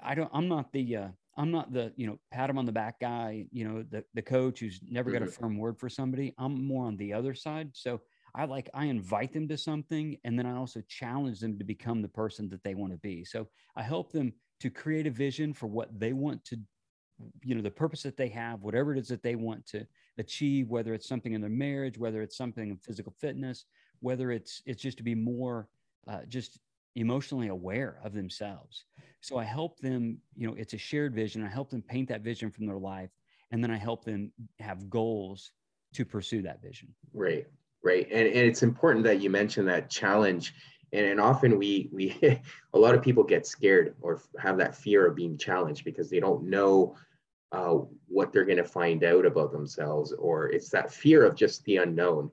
[0.00, 2.72] I don't, I'm not the uh, I'm not the you know pat him on the
[2.72, 3.46] back guy.
[3.52, 5.42] You know the the coach who's never got a mm-hmm.
[5.42, 6.34] firm word for somebody.
[6.38, 7.70] I'm more on the other side.
[7.74, 8.00] So
[8.34, 12.02] I like I invite them to something, and then I also challenge them to become
[12.02, 13.24] the person that they want to be.
[13.24, 16.58] So I help them to create a vision for what they want to
[17.42, 19.86] you know the purpose that they have whatever it is that they want to
[20.18, 23.64] achieve whether it's something in their marriage whether it's something in physical fitness
[24.00, 25.68] whether it's it's just to be more
[26.06, 26.58] uh, just
[26.96, 28.84] emotionally aware of themselves.
[29.20, 31.44] So i help them you know it's a shared vision.
[31.44, 33.10] I help them paint that vision from their life
[33.50, 34.30] and then i help them
[34.60, 35.52] have goals
[35.94, 36.88] to pursue that vision.
[37.14, 37.46] Right
[37.82, 38.06] right.
[38.10, 40.54] And, and it's important that you mention that challenge.
[40.92, 42.16] And, and often we we
[42.74, 46.20] a lot of people get scared or have that fear of being challenged because they
[46.20, 46.96] don't know
[47.52, 51.64] uh, what they're going to find out about themselves or it's that fear of just
[51.64, 52.30] the unknown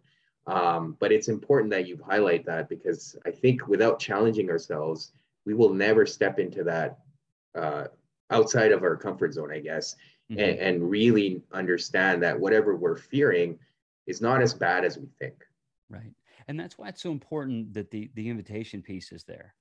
[0.47, 5.12] um, but it's important that you highlight that because I think without challenging ourselves,
[5.45, 6.99] we will never step into that
[7.55, 7.86] uh,
[8.29, 9.95] outside of our comfort zone, I guess,
[10.31, 10.39] mm-hmm.
[10.39, 13.58] and, and really understand that whatever we're fearing
[14.05, 15.36] is not as bad as we think.
[15.89, 16.13] Right.
[16.47, 19.55] And that's why it's so important that the, the invitation piece is there.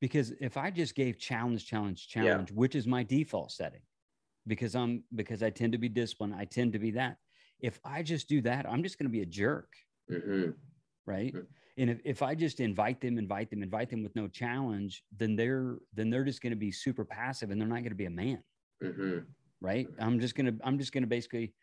[0.00, 2.56] Because if I just gave challenge, challenge, challenge, yeah.
[2.56, 3.82] which is my default setting,
[4.46, 7.16] because I'm because I tend to be disciplined, I tend to be that.
[7.60, 9.68] If I just do that, I'm just going to be a jerk
[10.10, 10.50] Mm-hmm.
[11.06, 11.34] Right.
[11.34, 11.44] Mm-hmm.
[11.78, 15.36] And if, if I just invite them, invite them, invite them with no challenge, then
[15.36, 18.06] they're then they're just going to be super passive and they're not going to be
[18.06, 18.42] a man.
[18.82, 19.18] Mm-hmm.
[19.60, 19.88] Right.
[19.98, 21.54] I'm just gonna I'm just gonna basically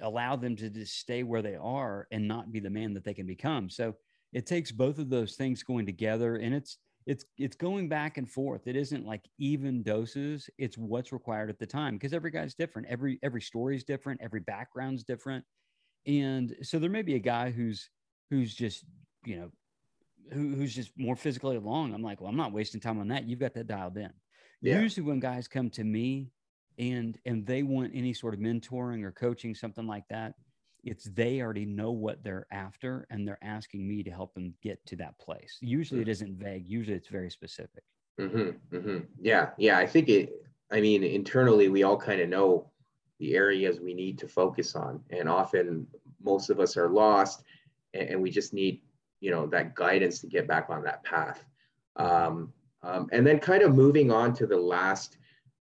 [0.00, 3.14] allow them to just stay where they are and not be the man that they
[3.14, 3.68] can become.
[3.70, 3.94] So
[4.32, 8.30] it takes both of those things going together and it's it's it's going back and
[8.30, 12.54] forth it isn't like even doses it's what's required at the time because every guy's
[12.54, 15.44] different every every story is different every background's different
[16.06, 17.90] and so there may be a guy who's
[18.30, 18.84] who's just
[19.24, 19.50] you know
[20.32, 23.28] who, who's just more physically along i'm like well i'm not wasting time on that
[23.28, 24.10] you've got that dialed in
[24.60, 24.80] yeah.
[24.80, 26.30] usually when guys come to me
[26.78, 30.34] and and they want any sort of mentoring or coaching something like that
[30.84, 34.84] it's they already know what they're after and they're asking me to help them get
[34.86, 37.84] to that place usually it isn't vague usually it's very specific
[38.20, 38.98] Mm-hmm, mm-hmm.
[39.20, 39.78] Yeah, yeah.
[39.78, 40.30] I think it.
[40.70, 42.70] I mean, internally, we all kind of know
[43.22, 45.86] the areas we need to focus on, and often
[46.20, 47.44] most of us are lost,
[47.94, 48.82] and, and we just need,
[49.20, 51.44] you know, that guidance to get back on that path.
[51.96, 55.18] Um, um, and then, kind of moving on to the last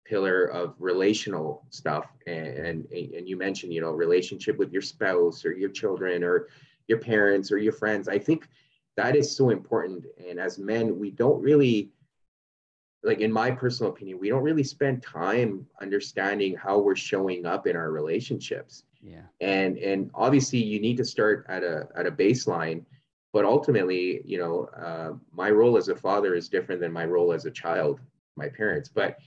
[0.04, 5.44] pillar of relational stuff, and, and and you mentioned, you know, relationship with your spouse
[5.44, 6.46] or your children or
[6.86, 8.08] your parents or your friends.
[8.08, 8.48] I think
[8.96, 10.06] that is so important.
[10.28, 11.90] And as men, we don't really
[13.02, 17.66] like in my personal opinion we don't really spend time understanding how we're showing up
[17.66, 18.84] in our relationships.
[19.02, 19.22] Yeah.
[19.40, 22.84] And and obviously you need to start at a at a baseline
[23.32, 27.32] but ultimately you know uh, my role as a father is different than my role
[27.32, 28.00] as a child
[28.36, 28.88] my parents.
[28.88, 29.18] But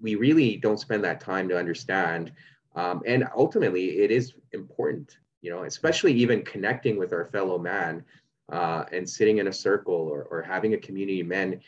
[0.00, 2.32] we really don't spend that time to understand
[2.74, 8.04] um, and ultimately it is important you know especially even connecting with our fellow man
[8.50, 11.60] uh, and sitting in a circle or, or having a community of men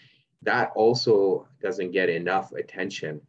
[0.45, 3.21] that also doesn't get enough attention.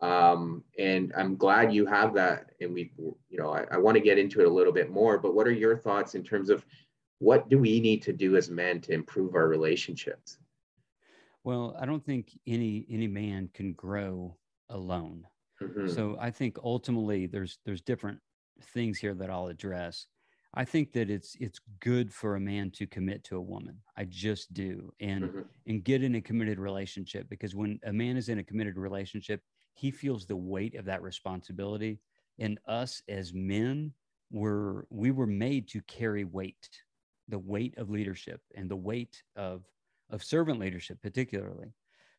[0.00, 2.50] Um, and I'm glad you have that.
[2.60, 5.18] And we, you know, I, I want to get into it a little bit more,
[5.18, 6.64] but what are your thoughts in terms of
[7.18, 10.38] what do we need to do as men to improve our relationships?
[11.42, 14.36] Well, I don't think any any man can grow
[14.70, 15.26] alone.
[15.62, 15.88] Mm-hmm.
[15.88, 18.18] So I think ultimately there's there's different
[18.72, 20.06] things here that I'll address.
[20.56, 23.78] I think that it's it's good for a man to commit to a woman.
[23.96, 25.40] I just do, and mm-hmm.
[25.66, 29.42] and get in a committed relationship because when a man is in a committed relationship,
[29.74, 31.98] he feels the weight of that responsibility.
[32.38, 33.92] And us as men,
[34.30, 36.68] were we were made to carry weight,
[37.28, 39.64] the weight of leadership and the weight of
[40.10, 41.72] of servant leadership, particularly.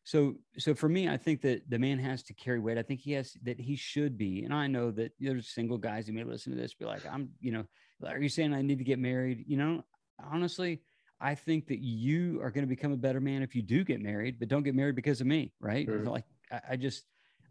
[0.06, 2.78] So, so for me, I think that the man has to carry weight.
[2.78, 4.44] I think he has that he should be.
[4.44, 7.30] And I know that there's single guys who may listen to this, be like, I'm,
[7.40, 7.64] you know,
[8.06, 9.44] are you saying I need to get married?
[9.48, 9.84] You know,
[10.22, 10.80] honestly,
[11.20, 14.00] I think that you are going to become a better man if you do get
[14.00, 15.88] married, but don't get married because of me, right?
[15.88, 16.06] Mm-hmm.
[16.06, 17.02] Like I, I just,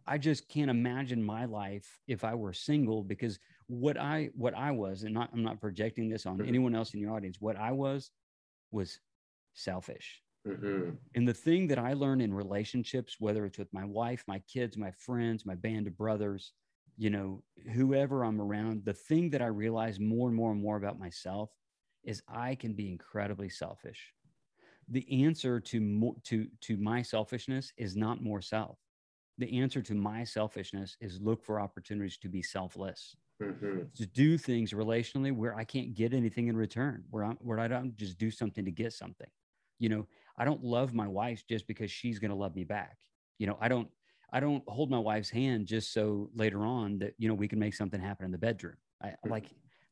[0.07, 3.37] I just can't imagine my life if I were single because
[3.67, 7.01] what I what I was, and not, I'm not projecting this on anyone else in
[7.01, 7.35] your audience.
[7.41, 8.11] What I was
[8.71, 8.97] was
[9.55, 10.21] selfish.
[10.47, 10.91] Mm-hmm.
[11.15, 14.77] And the thing that I learn in relationships, whether it's with my wife, my kids,
[14.77, 16.53] my friends, my band of brothers,
[16.97, 20.77] you know, whoever I'm around, the thing that I realize more and more and more
[20.77, 21.49] about myself
[22.03, 24.13] is I can be incredibly selfish.
[24.87, 28.77] The answer to more, to to my selfishness is not more self.
[29.37, 33.15] The answer to my selfishness is look for opportunities to be selfless.
[33.41, 33.79] Mm-hmm.
[33.95, 37.67] To do things relationally where I can't get anything in return, where I'm where I
[37.67, 39.27] don't just do something to get something.
[39.79, 42.97] You know, I don't love my wife just because she's going to love me back.
[43.37, 43.87] You know, I don't
[44.31, 47.59] I don't hold my wife's hand just so later on that you know we can
[47.59, 48.75] make something happen in the bedroom.
[49.01, 49.31] I mm-hmm.
[49.31, 49.45] like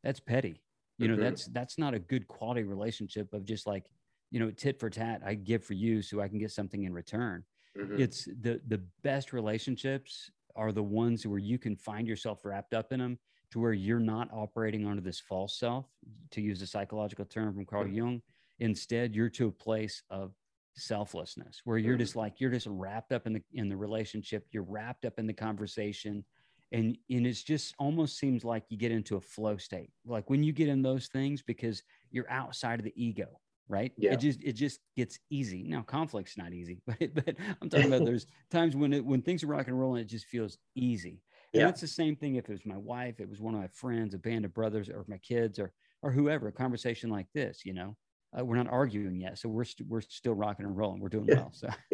[0.03, 0.61] that's petty.
[0.97, 1.23] You know, mm-hmm.
[1.23, 3.85] that's that's not a good quality relationship of just like,
[4.31, 6.93] you know, tit for tat, I give for you so I can get something in
[6.93, 7.43] return.
[7.77, 8.01] Mm-hmm.
[8.01, 12.91] It's the the best relationships are the ones where you can find yourself wrapped up
[12.91, 13.17] in them
[13.51, 15.87] to where you're not operating under this false self,
[16.31, 17.87] to use a psychological term from Carl.
[17.87, 18.21] Jung
[18.59, 20.33] Instead, you're to a place of
[20.75, 22.21] selflessness where you're just mm-hmm.
[22.21, 25.33] like you're just wrapped up in the in the relationship you're wrapped up in the
[25.33, 26.25] conversation
[26.71, 30.43] and and it's just almost seems like you get into a flow state like when
[30.43, 33.39] you get in those things because you're outside of the ego
[33.69, 33.91] right?
[33.97, 34.13] Yeah.
[34.13, 35.63] it just it just gets easy.
[35.63, 39.43] Now conflict's not easy but but i'm talking about there's times when it when things
[39.43, 41.21] are rock and rolling it just feels easy.
[41.53, 41.65] And yeah.
[41.67, 44.13] that's the same thing if it was my wife it was one of my friends
[44.13, 47.73] a band of brothers or my kids or or whoever a conversation like this you
[47.73, 47.95] know
[48.37, 50.99] uh, we're not arguing yet, so we're we st- we're still rocking and rolling.
[50.99, 51.51] We're doing well.
[51.53, 51.69] So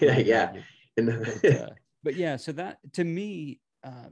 [0.00, 0.52] yeah, yeah.
[0.96, 1.68] But, uh,
[2.02, 4.08] but, yeah, so that to me, uh,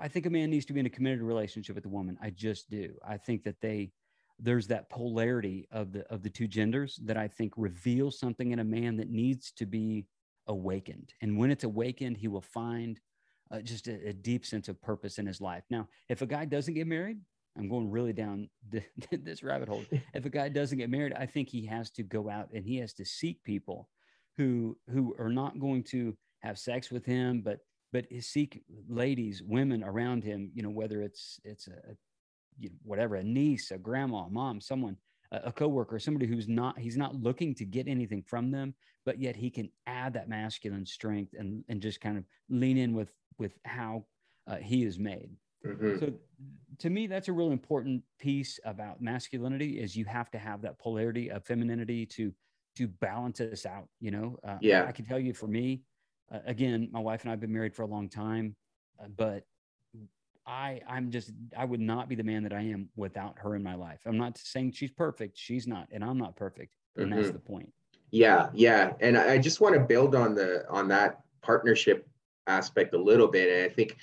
[0.00, 2.16] I think a man needs to be in a committed relationship with a woman.
[2.22, 2.94] I just do.
[3.04, 3.90] I think that they
[4.38, 8.60] there's that polarity of the of the two genders that I think reveals something in
[8.60, 10.06] a man that needs to be
[10.46, 11.12] awakened.
[11.20, 13.00] And when it's awakened, he will find
[13.50, 15.62] uh, just a, a, deep sense of purpose in his life.
[15.70, 17.18] Now, if a guy doesn't get married,
[17.56, 18.48] I'm going really down
[19.10, 19.84] this rabbit hole.
[20.14, 22.76] If a guy doesn't get married, I think he has to go out and he
[22.78, 23.88] has to seek people
[24.36, 27.58] who who are not going to have sex with him, but
[27.92, 30.50] but seek ladies, women around him.
[30.54, 31.96] You know, whether it's it's a,
[32.58, 34.96] you know, whatever, a niece, a grandma, a mom, someone,
[35.30, 39.20] a, a coworker, somebody who's not he's not looking to get anything from them, but
[39.20, 43.12] yet he can add that masculine strength and and just kind of lean in with
[43.38, 44.04] with how
[44.46, 45.30] uh, he is made.
[45.66, 45.98] Mm-hmm.
[45.98, 46.12] So
[46.78, 50.78] to me, that's a real important piece about masculinity is you have to have that
[50.78, 52.32] polarity of femininity to
[52.76, 53.88] to balance us out.
[54.00, 54.86] You know, uh, yeah.
[54.86, 55.82] I can tell you for me,
[56.32, 58.56] uh, again, my wife and I've been married for a long time,
[59.00, 59.44] uh, but
[60.46, 63.62] I I'm just I would not be the man that I am without her in
[63.62, 64.00] my life.
[64.06, 65.38] I'm not saying she's perfect.
[65.38, 67.16] She's not, and I'm not perfect, and mm-hmm.
[67.16, 67.72] that's the point.
[68.10, 72.08] Yeah, yeah, and I just want to build on the on that partnership
[72.46, 73.96] aspect a little bit, and I think,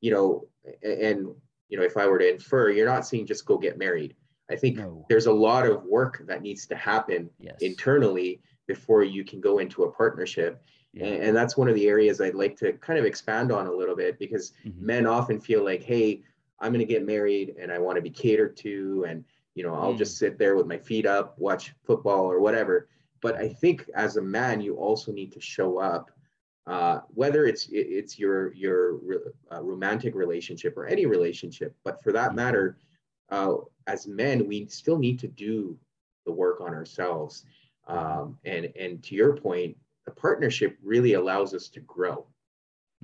[0.00, 0.46] you know,
[0.82, 1.28] and
[1.68, 4.14] you know, if I were to infer, you're not saying just go get married.
[4.50, 5.06] I think no.
[5.08, 7.56] there's a lot of work that needs to happen yes.
[7.60, 10.62] internally before you can go into a partnership.
[10.92, 11.06] Yeah.
[11.06, 13.72] And, and, that's one of the areas I'd like to kind of expand on a
[13.72, 14.84] little bit because mm-hmm.
[14.84, 16.22] men often feel like, hey,
[16.58, 19.06] I'm going to get married and I want to be catered to.
[19.08, 19.98] And, you know, I'll mm.
[19.98, 22.88] just sit there with my feet up, watch football or whatever.
[23.22, 26.10] But I think as a man, you also need to show up
[26.66, 29.00] uh, whether it's it's your your
[29.52, 32.36] uh, romantic relationship or any relationship, but for that mm-hmm.
[32.36, 32.78] matter,
[33.30, 33.54] uh,
[33.86, 35.76] as men, we still need to do
[36.26, 37.44] the work on ourselves.
[37.88, 42.26] Um, and and to your point, the partnership really allows us to grow.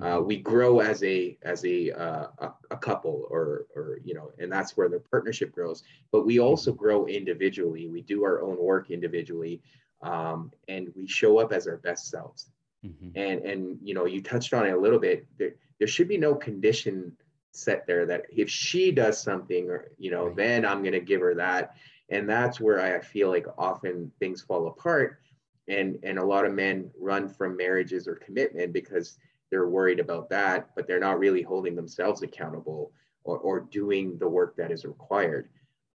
[0.00, 0.26] Uh, mm-hmm.
[0.26, 4.52] we grow as a as a, uh, a, a couple or or you know and
[4.52, 6.82] that's where the partnership grows but we also mm-hmm.
[6.82, 9.62] grow individually we do our own work individually
[10.02, 12.50] um, and we show up as our best selves
[12.87, 13.18] Mm-hmm.
[13.18, 15.27] And and you know, you touched on it a little bit.
[15.38, 17.12] There, there should be no condition
[17.53, 20.37] set there that if she does something or you know, right.
[20.37, 21.77] then I'm gonna give her that.
[22.09, 25.20] And that's where I feel like often things fall apart.
[25.68, 29.18] And and a lot of men run from marriages or commitment because
[29.51, 32.92] they're worried about that, but they're not really holding themselves accountable
[33.25, 35.49] or, or doing the work that is required.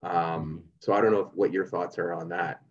[0.04, 0.58] Um, mm-hmm.
[0.80, 2.62] so I don't know if, what your thoughts are on that.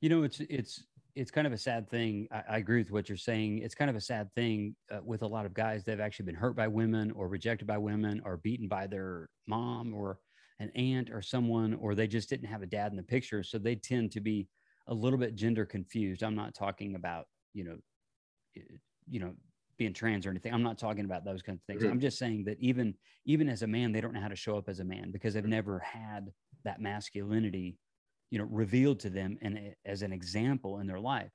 [0.00, 2.26] You know, it's it's it's kind of a sad thing.
[2.32, 3.58] I, I, agree with what you're saying.
[3.58, 6.26] It's kind of a sad thing uh, with a lot of guys that have actually
[6.26, 10.18] been hurt by women or rejected by women or beaten by their mom or
[10.58, 13.42] an aunt or someone, or they just didn't have a dad in the picture.
[13.42, 14.48] So they tend to be
[14.86, 16.22] a little bit gender confused.
[16.22, 17.76] I'm not talking about, you know,
[19.08, 19.34] you know,
[19.76, 20.54] being trans or anything.
[20.54, 21.82] I'm not talking about those kinds of things.
[21.82, 21.92] Mm-hmm.
[21.92, 22.94] I'm just saying that even
[23.24, 25.34] even as a man, they don't know how to show up as a man because
[25.34, 25.50] they've mm-hmm.
[25.50, 26.30] never had
[26.64, 27.76] that masculinity
[28.32, 31.30] you know revealed to them and as an example in their life.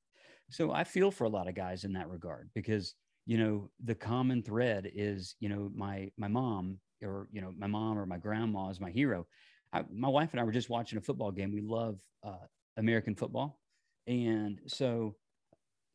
[0.50, 2.96] So i feel for a lot of guys in that regard because
[3.28, 7.68] you know the common thread is you know my my mom or you know my
[7.68, 9.28] mom or my grandma is my hero.
[9.72, 11.52] I, my wife and i were just watching a football game.
[11.54, 12.46] We love uh,
[12.78, 13.60] american football.
[14.08, 15.16] And so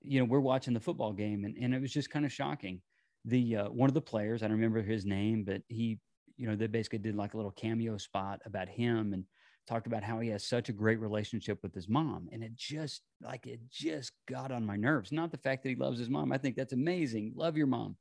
[0.02, 2.80] you know we're watching the football game and, and it was just kind of shocking.
[3.24, 5.98] The uh, one of the players i don't remember his name but he
[6.36, 9.24] you know they basically did like a little cameo spot about him and
[9.66, 12.28] talked about how he has such a great relationship with his mom.
[12.32, 15.12] And it just like it just got on my nerves.
[15.12, 16.32] Not the fact that he loves his mom.
[16.32, 17.32] I think that's amazing.
[17.36, 17.96] Love your mom.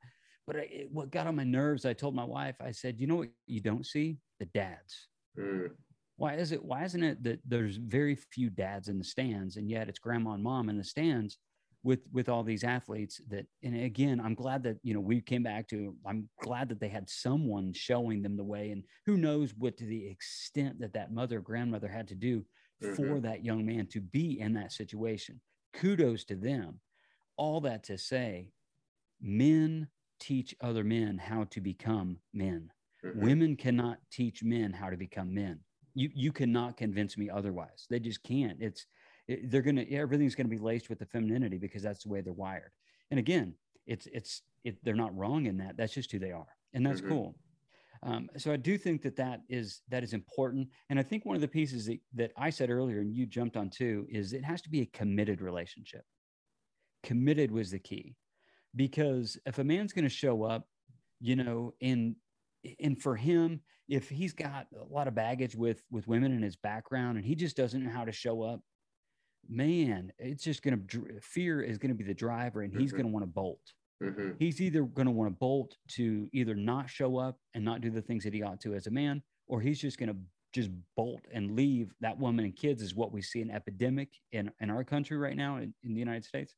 [0.47, 3.15] But it, what got on my nerves, I told my wife, I said, you know
[3.15, 4.17] what you don't see?
[4.39, 5.07] The dads.
[5.39, 5.69] Mm.
[6.17, 6.63] Why is it?
[6.63, 10.31] Why isn't it that there's very few dads in the stands, and yet it's grandma
[10.33, 11.37] and mom in the stands?
[11.83, 15.41] With with all these athletes that and again i'm glad that you know we came
[15.41, 19.55] back to i'm glad that they had someone showing them the way and who knows
[19.57, 22.45] what to the extent that that mother grandmother had to do
[22.83, 22.95] mm-hmm.
[22.95, 25.39] for that young man to be in that situation.
[25.73, 26.79] Kudos to them.
[27.37, 28.51] All that to say
[29.21, 29.87] men
[30.19, 32.69] teach other men how to become men.
[33.03, 33.25] Mm-hmm.
[33.25, 35.59] women cannot teach men how to become men.
[35.95, 37.87] You you cannot convince me otherwise.
[37.89, 38.57] They just can't.
[38.61, 38.85] It's
[39.27, 42.21] they're going to everything's going to be laced with the femininity because that's the way
[42.21, 42.71] they're wired.
[43.09, 43.55] And again
[43.85, 45.75] it's it's it, they're not wrong in that.
[45.77, 46.47] That's just who they are.
[46.73, 47.09] And that's mm-hmm.
[47.09, 47.35] cool.
[48.03, 50.69] Um, so i do think that that is that is important.
[50.89, 53.57] And i think one of the pieces that, that i said earlier and you jumped
[53.57, 56.03] on too is it has to be a committed relationship.
[57.03, 58.15] Committed was the key.
[58.75, 60.67] Because if a man's going to show up
[61.19, 62.15] you know and
[62.79, 66.55] and for him if he's got a lot of baggage with with women in his
[66.55, 68.61] background and he just doesn't know how to show up
[69.49, 72.97] man, it's just going to fear is going to be the driver, and he's mm-hmm.
[72.97, 73.73] going to want to bolt.
[74.01, 74.31] Mm-hmm.
[74.39, 77.89] He's either going to want to bolt to either not show up and not do
[77.89, 80.17] the things that he ought to as a man, or he's just going to
[80.53, 84.51] just bolt and leave that woman and kids is what we see an epidemic in,
[84.59, 86.55] in our country right now in, in the United States.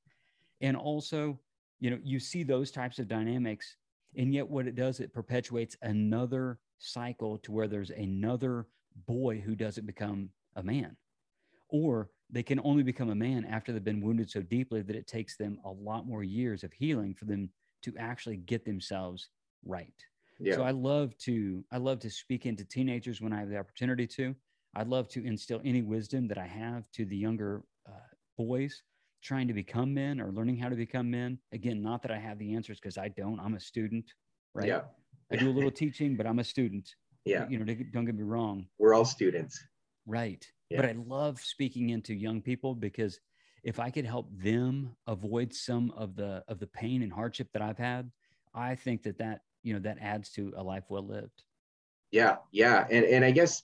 [0.61, 1.39] And also,
[1.79, 3.75] you know, you see those types of dynamics,
[4.15, 8.67] and yet what it does, it perpetuates another cycle to where there's another
[9.05, 10.95] boy who doesn't become a man.
[11.69, 15.07] Or they can only become a man after they've been wounded so deeply that it
[15.07, 17.49] takes them a lot more years of healing for them
[17.83, 19.29] to actually get themselves
[19.63, 19.93] right.
[20.39, 20.55] Yeah.
[20.55, 24.07] So I love to I love to speak into teenagers when I have the opportunity
[24.07, 24.35] to.
[24.75, 28.81] I'd love to instill any wisdom that I have to the younger uh, boys
[29.21, 31.37] trying to become men or learning how to become men.
[31.53, 33.39] Again, not that I have the answers because I don't.
[33.39, 34.11] I'm a student,
[34.55, 34.67] right?
[34.67, 34.81] Yeah.
[35.31, 36.89] I do a little teaching, but I'm a student.
[37.25, 37.47] Yeah.
[37.47, 38.65] You know, don't get me wrong.
[38.79, 39.63] We're all students.
[40.05, 40.45] Right.
[40.69, 40.81] Yeah.
[40.81, 43.19] But I love speaking into young people because
[43.63, 47.61] if I could help them avoid some of the of the pain and hardship that
[47.61, 48.11] I've had,
[48.53, 51.43] I think that that you know that adds to a life well lived.
[52.11, 53.63] Yeah, yeah, and and I guess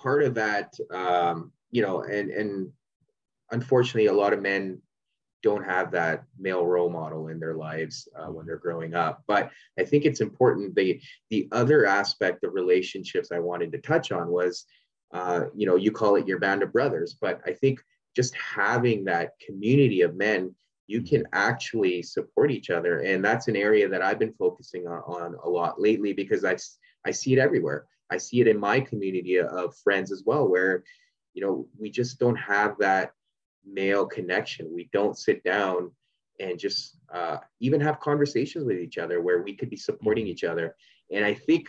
[0.00, 2.72] part of that, um, you know, and and
[3.50, 4.82] unfortunately, a lot of men
[5.42, 9.22] don't have that male role model in their lives uh, when they're growing up.
[9.28, 10.74] But I think it's important.
[10.74, 11.00] The
[11.30, 14.64] the other aspect of relationships I wanted to touch on was,
[15.12, 17.80] uh, you know, you call it your band of brothers, but I think
[18.14, 20.54] just having that community of men,
[20.86, 25.00] you can actually support each other, and that's an area that I've been focusing on,
[25.00, 26.56] on a lot lately because I
[27.06, 27.86] I see it everywhere.
[28.10, 30.84] I see it in my community of friends as well, where
[31.34, 33.12] you know we just don't have that
[33.66, 34.74] male connection.
[34.74, 35.92] We don't sit down
[36.40, 40.32] and just uh, even have conversations with each other where we could be supporting mm-hmm.
[40.32, 40.74] each other.
[41.10, 41.68] And I think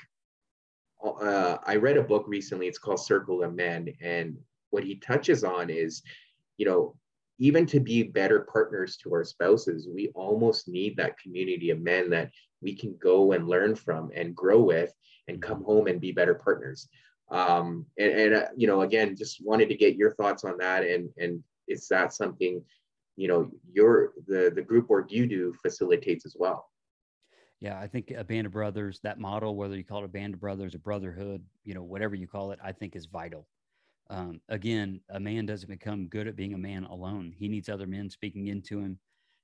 [1.04, 2.68] uh, I read a book recently.
[2.68, 4.38] It's called Circle of Men, and
[4.70, 6.04] what he touches on is,
[6.58, 6.96] you know,
[7.40, 12.10] even to be better partners to our spouses, we almost need that community of men
[12.10, 12.32] that
[12.62, 14.94] we can go and learn from and grow with,
[15.28, 16.90] and come home and be better partners.
[17.32, 20.84] Um, and, and uh, you know, again, just wanted to get your thoughts on that,
[20.84, 22.64] and and is that something
[23.16, 26.70] you know your the the group work you do facilitates as well
[27.60, 30.34] yeah i think a band of brothers that model whether you call it a band
[30.34, 33.48] of brothers a brotherhood you know whatever you call it i think is vital.
[34.12, 37.32] Um, again a man doesn't become good at being a man alone.
[37.38, 38.98] He needs other men speaking into him.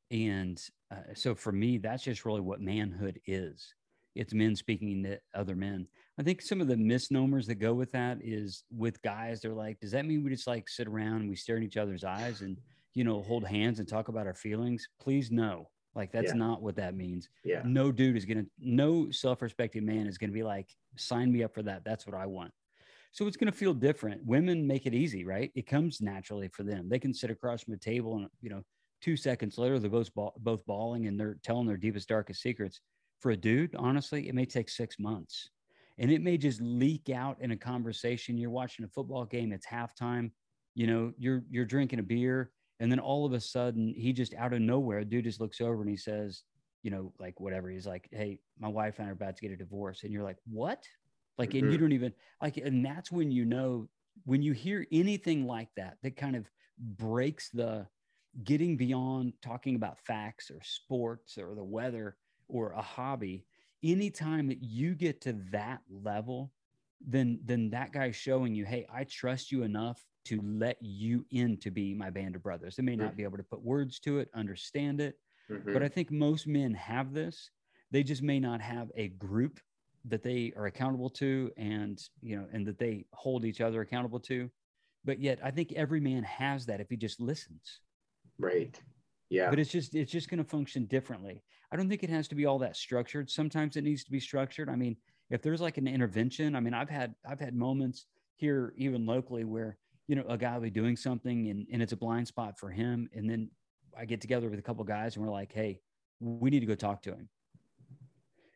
[0.09, 0.59] And
[0.89, 3.75] uh, so for me that's just really what manhood is.
[4.15, 5.87] It's men speaking to other men.
[6.17, 9.79] I think some of the misnomers that go with that is with guys, they're like,
[9.81, 12.41] does that mean we just like sit around and we stare in each other's eyes
[12.41, 12.57] and,
[12.93, 14.87] you know, hold hands and talk about our feelings?
[15.01, 15.69] Please no.
[15.95, 16.37] Like that's yeah.
[16.37, 17.29] not what that means.
[17.43, 17.61] Yeah.
[17.65, 21.63] No dude is gonna no self-respecting man is gonna be like, sign me up for
[21.63, 21.83] that.
[21.85, 22.51] That's what I want.
[23.11, 24.25] So it's gonna feel different.
[24.25, 25.51] Women make it easy, right?
[25.55, 26.89] It comes naturally for them.
[26.89, 28.63] They can sit across from a table and you know,
[29.01, 32.81] two seconds later they're both both bawling and they're telling their deepest, darkest secrets.
[33.21, 35.49] For a dude, honestly, it may take six months
[35.97, 38.37] and it may just leak out in a conversation.
[38.37, 40.31] You're watching a football game, it's halftime,
[40.73, 44.33] you know, you're you're drinking a beer, and then all of a sudden he just
[44.35, 46.43] out of nowhere, dude just looks over and he says,
[46.83, 47.69] you know, like whatever.
[47.69, 50.03] He's like, Hey, my wife and I are about to get a divorce.
[50.03, 50.83] And you're like, What?
[51.37, 51.57] Like, mm-hmm.
[51.57, 51.83] and you mm-hmm.
[51.85, 53.89] don't even like, and that's when you know
[54.23, 56.49] when you hear anything like that, that kind of
[56.79, 57.85] breaks the
[58.43, 62.15] getting beyond talking about facts or sports or the weather
[62.47, 63.45] or a hobby
[63.83, 66.51] anytime that you get to that level,
[67.01, 71.57] then then that guy's showing you, hey, I trust you enough to let you in
[71.57, 72.75] to be my band of brothers.
[72.75, 75.19] They may not be able to put words to it, understand it,
[75.51, 75.71] mm-hmm.
[75.71, 77.51] but I think most men have this.
[77.91, 79.59] They just may not have a group
[80.05, 84.19] that they are accountable to and you know and that they hold each other accountable
[84.19, 84.47] to
[85.03, 87.79] but yet i think every man has that if he just listens
[88.37, 88.79] right
[89.31, 91.41] yeah but it's just it's just going to function differently
[91.71, 93.29] I don't think it has to be all that structured.
[93.29, 94.69] Sometimes it needs to be structured.
[94.69, 94.95] I mean,
[95.29, 98.05] if there's like an intervention, I mean, I've had I've had moments
[98.35, 101.93] here even locally where you know a guy will be doing something and, and it's
[101.93, 103.49] a blind spot for him, and then
[103.97, 105.79] I get together with a couple guys and we're like, hey,
[106.19, 107.29] we need to go talk to him.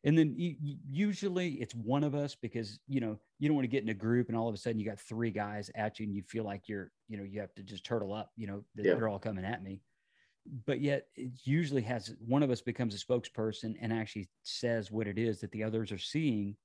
[0.05, 3.84] And then usually it's one of us because you know you don't want to get
[3.84, 6.15] in a group and all of a sudden you got three guys at you and
[6.15, 8.32] you feel like you're you know you have to just turtle up.
[8.38, 8.93] You know yeah.
[8.95, 9.82] they're all coming at me
[10.66, 15.08] but yet it usually has one of us becomes a spokesperson and actually says what
[15.08, 16.56] it is that the others are seeing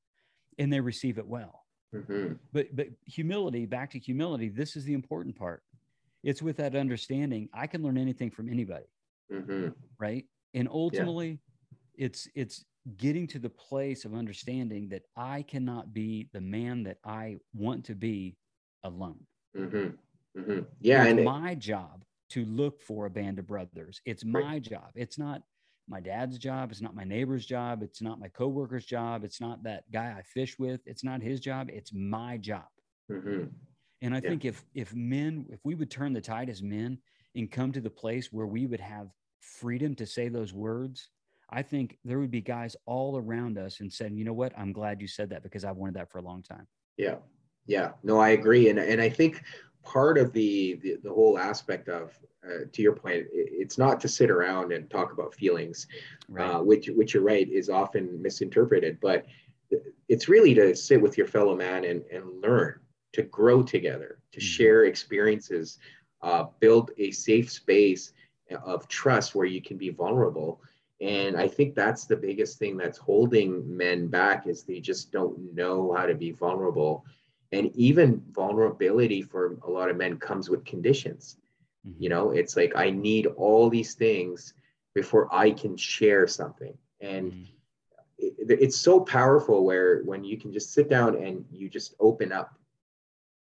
[0.58, 1.64] and they receive it well
[1.94, 2.34] mm-hmm.
[2.52, 5.62] but but humility back to humility this is the important part
[6.22, 8.86] it's with that understanding i can learn anything from anybody
[9.32, 9.68] mm-hmm.
[9.98, 11.40] right and ultimately
[11.96, 12.06] yeah.
[12.06, 12.64] it's it's
[12.98, 17.84] getting to the place of understanding that i cannot be the man that i want
[17.84, 18.36] to be
[18.84, 19.20] alone
[19.56, 20.40] mm-hmm.
[20.40, 20.60] mm-hmm.
[20.80, 24.00] yeah it's and my it- job to look for a band of brothers.
[24.04, 24.62] It's my right.
[24.62, 24.90] job.
[24.94, 25.42] It's not
[25.88, 26.70] my dad's job.
[26.70, 27.82] It's not my neighbor's job.
[27.82, 29.24] It's not my coworker's job.
[29.24, 30.80] It's not that guy I fish with.
[30.86, 31.68] It's not his job.
[31.70, 32.64] It's my job.
[33.10, 33.44] Mm-hmm.
[34.02, 34.28] And I yeah.
[34.28, 36.98] think if if men, if we would turn the tide as men
[37.34, 39.08] and come to the place where we would have
[39.40, 41.10] freedom to say those words,
[41.50, 44.72] I think there would be guys all around us and saying, you know what, I'm
[44.72, 46.66] glad you said that because I've wanted that for a long time.
[46.96, 47.16] Yeah.
[47.66, 47.92] Yeah.
[48.02, 48.68] No, I agree.
[48.68, 49.42] And and I think
[49.84, 54.08] part of the, the, the whole aspect of uh, to your point it's not to
[54.08, 55.86] sit around and talk about feelings
[56.28, 56.56] right.
[56.56, 59.24] uh, which which you're right is often misinterpreted but
[60.08, 62.78] it's really to sit with your fellow man and, and learn
[63.12, 64.46] to grow together to mm-hmm.
[64.46, 65.78] share experiences
[66.22, 68.12] uh, build a safe space
[68.64, 70.60] of trust where you can be vulnerable
[71.00, 75.54] and i think that's the biggest thing that's holding men back is they just don't
[75.54, 77.04] know how to be vulnerable
[77.54, 81.36] and even vulnerability for a lot of men comes with conditions
[81.86, 82.02] mm-hmm.
[82.02, 84.54] you know it's like i need all these things
[84.94, 87.44] before i can share something and mm-hmm.
[88.18, 92.32] it, it's so powerful where when you can just sit down and you just open
[92.32, 92.58] up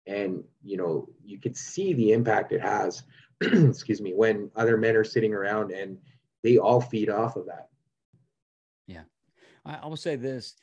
[0.07, 3.03] and you know you could see the impact it has
[3.41, 5.97] excuse me, when other men are sitting around and
[6.43, 7.69] they all feed off of that.
[8.87, 9.03] Yeah.
[9.65, 10.55] I, I will say this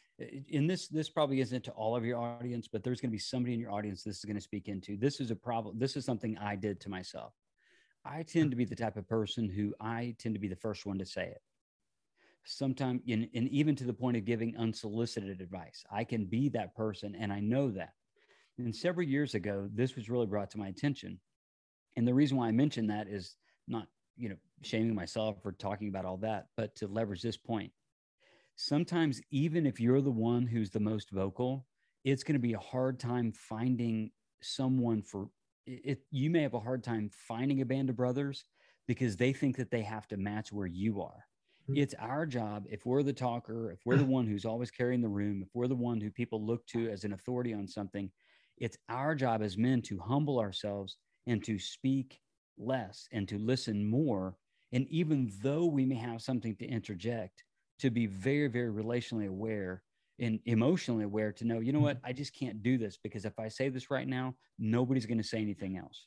[0.49, 3.19] in this this probably isn't to all of your audience but there's going to be
[3.19, 4.97] somebody in your audience this is going to speak into.
[4.97, 7.33] This is a problem this is something i did to myself.
[8.05, 8.23] I hmm.
[8.23, 10.99] tend to be the type of person who i tend to be the first one
[10.99, 11.43] to say it.
[12.45, 15.85] Sometimes and even to the point of giving unsolicited advice.
[15.91, 17.93] I can be that person and i know that.
[18.59, 21.21] And several years ago this was really brought to my attention.
[21.97, 23.37] And the reason why i mention that is
[23.69, 27.71] not you know shaming myself for talking about all that but to leverage this point
[28.59, 31.65] sometimes even if you're the one who's the most vocal
[32.05, 34.11] it's going to be a hard time finding
[34.43, 35.29] someone for
[35.65, 38.45] it you may have a hard time finding a band of brothers
[38.89, 41.25] because they think that they have to match where you are
[41.69, 41.77] hmm.
[41.77, 45.09] it's our job if we're the talker if we're the one who's always carrying the
[45.09, 48.11] room if we're the one who people look to as an authority on something
[48.57, 50.97] it's our job as men to humble ourselves
[51.29, 52.19] and to speak
[52.59, 54.35] less and to listen more
[54.73, 57.45] and even though we may have something to interject
[57.81, 59.83] to be very, very relationally aware
[60.18, 62.07] and emotionally aware to know, you know what, mm-hmm.
[62.07, 65.24] I just can't do this because if I say this right now, nobody's going to
[65.24, 66.07] say anything else.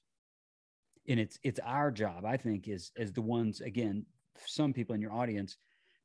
[1.08, 4.06] And it's it's our job, I think, is as the ones again,
[4.46, 5.58] some people in your audience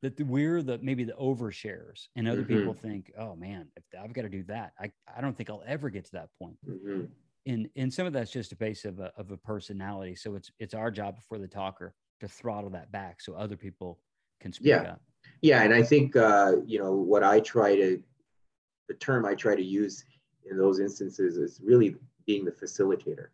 [0.02, 2.58] that we're the maybe the overshares and other mm-hmm.
[2.58, 5.62] people think, oh man, if I've got to do that, I, I don't think I'll
[5.66, 6.56] ever get to that point.
[6.66, 7.04] Mm-hmm.
[7.46, 10.14] And and some of that's just a base of a of a personality.
[10.14, 14.00] So it's it's our job for the talker to throttle that back so other people
[14.40, 14.92] can speak yeah.
[14.92, 15.00] up.
[15.42, 18.02] Yeah, and I think uh, you know what I try to,
[18.88, 20.04] the term I try to use
[20.48, 23.28] in those instances is really being the facilitator.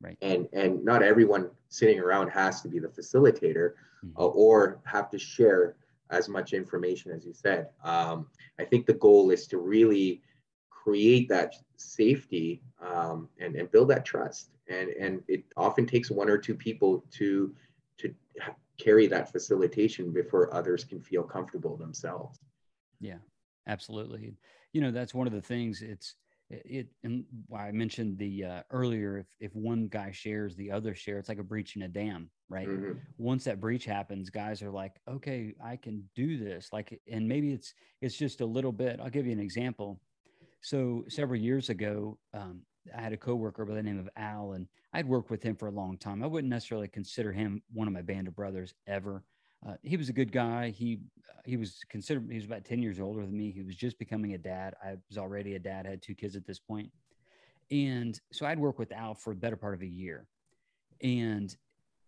[0.00, 0.18] Right.
[0.20, 3.72] And and not everyone sitting around has to be the facilitator
[4.04, 4.10] mm-hmm.
[4.18, 5.76] uh, or have to share
[6.10, 7.68] as much information as you said.
[7.82, 8.26] Um,
[8.58, 10.22] I think the goal is to really
[10.70, 14.50] create that safety um, and, and build that trust.
[14.68, 17.54] And, and it often takes one or two people to
[17.98, 18.14] to
[18.78, 22.38] carry that facilitation before others can feel comfortable themselves.
[23.00, 23.18] Yeah,
[23.68, 24.36] absolutely.
[24.72, 26.14] You know, that's one of the things it's,
[26.50, 30.94] it, and why I mentioned the uh, earlier, if, if one guy shares, the other
[30.94, 32.68] share, it's like a breach in a dam, right?
[32.68, 32.98] Mm-hmm.
[33.16, 36.68] Once that breach happens, guys are like, okay, I can do this.
[36.72, 37.72] Like, and maybe it's,
[38.02, 40.00] it's just a little bit, I'll give you an example.
[40.60, 42.60] So several years ago, um,
[42.96, 45.68] I had a coworker by the name of Al, and I'd worked with him for
[45.68, 46.22] a long time.
[46.22, 49.24] I wouldn't necessarily consider him one of my band of brothers ever.
[49.66, 50.70] Uh, he was a good guy.
[50.70, 53.50] He uh, he was considered he was about ten years older than me.
[53.50, 54.74] He was just becoming a dad.
[54.84, 55.86] I was already a dad.
[55.86, 56.90] had two kids at this point.
[56.90, 56.92] point,
[57.70, 60.26] and so I'd worked with Al for a better part of a year,
[61.02, 61.54] and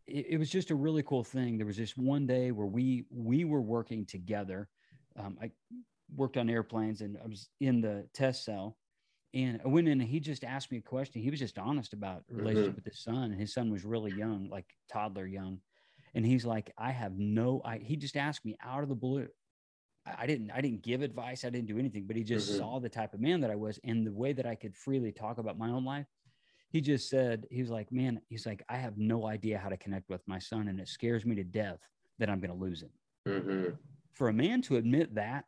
[0.07, 1.57] it, it was just a really cool thing.
[1.57, 4.69] There was this one day where we we were working together.
[5.19, 5.51] Um, I
[6.15, 8.77] worked on airplanes, and I was in the test cell
[9.37, 11.21] and I went in and he just asked me a question.
[11.21, 12.77] He was just honest about relationship mm-hmm.
[12.77, 13.25] with his son.
[13.25, 15.61] And his son was really young, like toddler young.
[16.15, 19.29] And he's like, I have no, I, he just asked me out of the blue.
[20.07, 21.45] I, I didn't, I didn't give advice.
[21.45, 22.61] I didn't do anything, but he just mm-hmm.
[22.61, 25.13] saw the type of man that I was and the way that I could freely
[25.13, 26.07] talk about my own life.
[26.71, 29.77] He just said, he was like, man, he's like, I have no idea how to
[29.77, 30.69] connect with my son.
[30.69, 31.81] And it scares me to death
[32.19, 32.91] that I'm going to lose him.
[33.29, 33.75] Mm-hmm.
[34.15, 35.45] For a man to admit that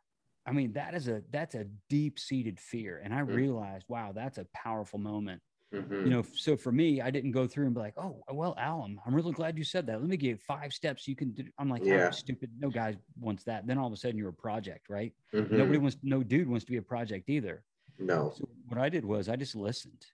[0.49, 3.01] I mean, that is a that's a deep seated fear.
[3.03, 3.35] And I mm-hmm.
[3.35, 5.41] realized, wow, that's a powerful moment.
[5.73, 5.93] Mm-hmm.
[5.93, 8.97] You know, so for me, I didn't go through and be like, oh, well, Alan,
[9.05, 9.99] I'm really glad you said that.
[9.99, 11.43] Let me give you five steps you can do.
[11.59, 12.07] I'm like, yeah.
[12.07, 12.49] Oh, stupid.
[12.57, 13.67] No guy wants that.
[13.67, 15.13] Then all of a sudden you're a project, right?
[15.31, 15.55] Mm-hmm.
[15.55, 17.63] Nobody wants, no dude wants to be a project either.
[17.99, 18.33] No.
[18.35, 20.07] So what I did was I just listened.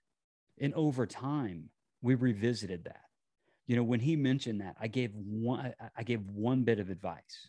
[0.59, 1.69] And over time,
[2.01, 3.03] we revisited that.
[3.67, 7.47] You know, when he mentioned that, I gave one, I gave one bit of advice.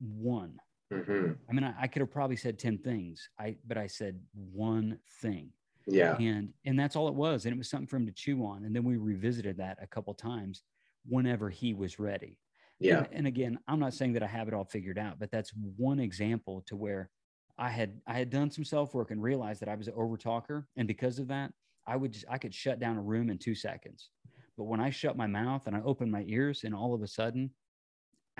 [0.00, 0.58] One
[0.92, 1.32] Mm-hmm.
[1.48, 4.98] I mean, I, I, could have probably said 10 things, I, but I said one
[5.22, 5.50] thing.
[5.86, 6.16] Yeah.
[6.18, 7.44] And, and that's all it was.
[7.44, 8.64] And it was something for him to chew on.
[8.64, 10.62] And then we revisited that a couple times
[11.06, 12.38] whenever he was ready.
[12.80, 12.98] Yeah.
[12.98, 15.52] And, and again, I'm not saying that I have it all figured out, but that's
[15.76, 17.10] one example to where
[17.58, 20.16] I had, I had done some self work and realized that I was an over
[20.16, 20.66] talker.
[20.76, 21.52] And because of that,
[21.86, 24.10] I would just, I could shut down a room in two seconds.
[24.56, 27.06] But when I shut my mouth and I opened my ears and all of a
[27.06, 27.50] sudden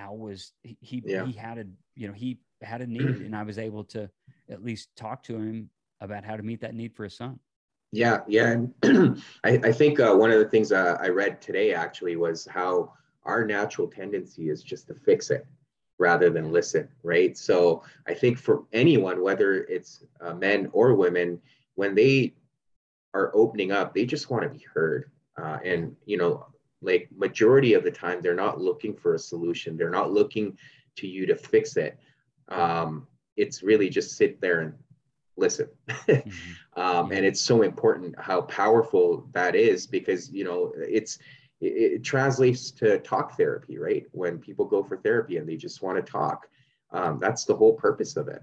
[0.01, 1.25] Al was he yeah.
[1.25, 4.11] he had a you know he had a need and I was able to
[4.49, 5.71] at least talk to him
[6.01, 7.39] about how to meet that need for his son.
[7.93, 8.57] Yeah, yeah.
[8.85, 12.93] I, I think uh, one of the things uh, I read today actually was how
[13.25, 15.47] our natural tendency is just to fix it
[15.99, 17.37] rather than listen, right?
[17.37, 21.41] So I think for anyone, whether it's uh, men or women,
[21.75, 22.35] when they
[23.13, 25.11] are opening up, they just want to be heard.
[25.37, 26.47] Uh, and you know,
[26.83, 30.57] like majority of the time they're not looking for a solution they're not looking
[30.97, 31.99] to you to fix it
[32.49, 33.07] um,
[33.37, 34.75] it's really just sit there and
[35.37, 36.81] listen mm-hmm.
[36.81, 41.19] um, and it's so important how powerful that is because you know it's
[41.61, 44.07] it, it, translates to talk therapy, right?
[44.13, 46.49] When people go for therapy and they just want to talk,
[46.91, 48.43] um, that's the whole purpose of it.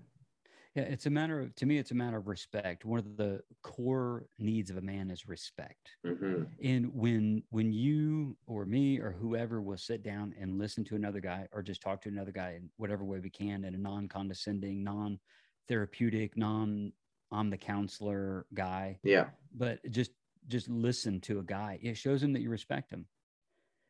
[0.77, 2.85] Yeah, it's a matter of to me, it's a matter of respect.
[2.85, 5.89] One of the core needs of a man is respect.
[6.05, 6.43] Mm-hmm.
[6.63, 11.19] And when when you or me or whoever will sit down and listen to another
[11.19, 14.83] guy or just talk to another guy in whatever way we can in a non-condescending,
[14.83, 16.93] non-therapeutic, non
[17.31, 18.99] I'm the counselor guy.
[19.01, 19.29] Yeah.
[19.55, 20.11] But just
[20.47, 21.79] just listen to a guy.
[21.81, 23.07] It shows him that you respect him.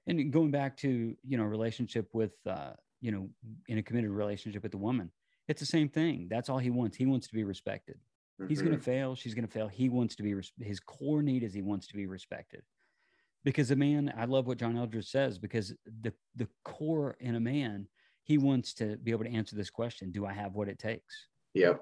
[0.07, 2.71] And going back to, you know, relationship with uh,
[3.01, 3.27] you know,
[3.67, 5.11] in a committed relationship with a woman
[5.47, 6.27] it's the same thing.
[6.29, 6.97] That's all he wants.
[6.97, 7.97] He wants to be respected.
[8.39, 8.49] Mm-hmm.
[8.49, 9.15] He's going to fail.
[9.15, 9.67] She's going to fail.
[9.67, 12.63] He wants to be, res- his core need is he wants to be respected.
[13.43, 17.39] Because a man, I love what John Eldredge says, because the, the core in a
[17.39, 17.87] man,
[18.23, 21.27] he wants to be able to answer this question Do I have what it takes?
[21.53, 21.81] Yep.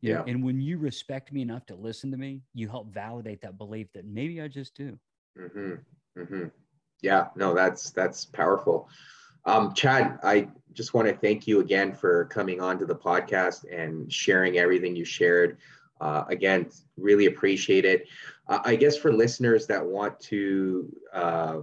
[0.00, 0.24] Yeah.
[0.26, 3.88] And when you respect me enough to listen to me, you help validate that belief
[3.94, 4.98] that maybe I just do.
[5.38, 6.20] Mm-hmm.
[6.20, 6.44] Mm-hmm.
[7.00, 7.28] Yeah.
[7.36, 8.88] No, that's that's powerful.
[9.44, 13.64] Um, Chad, I just want to thank you again for coming on to the podcast
[13.72, 15.58] and sharing everything you shared.
[16.00, 18.06] Uh, again, really appreciate it.
[18.46, 21.58] Uh, I guess for listeners that want to uh,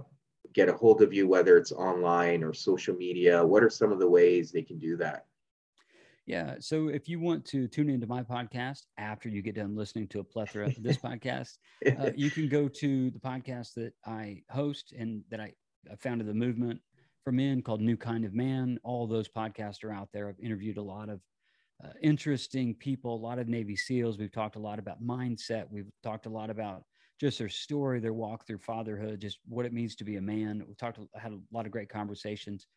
[0.52, 3.98] get a hold of you, whether it's online or social media, what are some of
[3.98, 5.26] the ways they can do that?
[6.26, 6.56] Yeah.
[6.58, 10.20] So if you want to tune into my podcast after you get done listening to
[10.20, 14.92] a plethora of this podcast, uh, you can go to the podcast that I host
[14.92, 15.52] and that I,
[15.90, 16.80] I founded the movement
[17.26, 18.78] for men called New Kind of Man.
[18.84, 20.28] All those podcasts are out there.
[20.28, 21.20] I've interviewed a lot of
[21.84, 24.16] uh, interesting people, a lot of Navy SEALs.
[24.16, 25.64] We've talked a lot about mindset.
[25.68, 26.84] We've talked a lot about
[27.20, 30.62] just their story, their walk through fatherhood, just what it means to be a man.
[30.68, 32.68] We've talked, had a lot of great conversations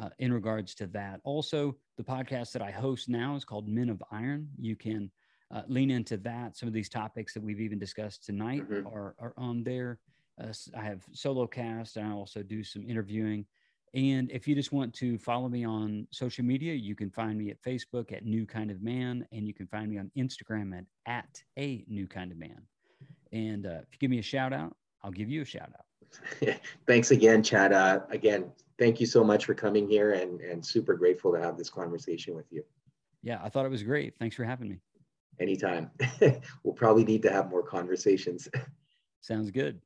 [0.00, 1.20] uh, in regards to that.
[1.24, 4.46] Also, the podcast that I host now is called Men of Iron.
[4.56, 5.10] You can
[5.52, 6.56] uh, lean into that.
[6.56, 8.86] Some of these topics that we've even discussed tonight mm-hmm.
[8.86, 9.98] are, are on there.
[10.40, 13.46] Uh, I have solo cast and I also do some interviewing.
[13.94, 17.50] And if you just want to follow me on social media, you can find me
[17.50, 20.84] at Facebook at New Kind of Man, and you can find me on Instagram at,
[21.06, 22.60] at a New Kind of Man.
[23.32, 26.56] And uh, if you give me a shout out, I'll give you a shout out.
[26.86, 27.72] Thanks again, Chad.
[27.72, 31.56] Uh, again, thank you so much for coming here and, and super grateful to have
[31.56, 32.64] this conversation with you.
[33.22, 34.14] Yeah, I thought it was great.
[34.18, 34.78] Thanks for having me.
[35.40, 35.90] Anytime.
[36.62, 38.48] we'll probably need to have more conversations.
[39.20, 39.80] Sounds good.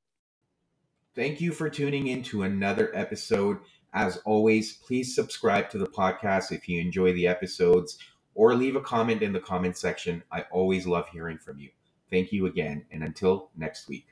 [1.17, 3.59] Thank you for tuning in to another episode
[3.93, 7.99] as always, please subscribe to the podcast if you enjoy the episodes
[8.35, 10.23] or leave a comment in the comment section.
[10.31, 11.71] I always love hearing from you.
[12.11, 14.07] Thank you again, and until next week.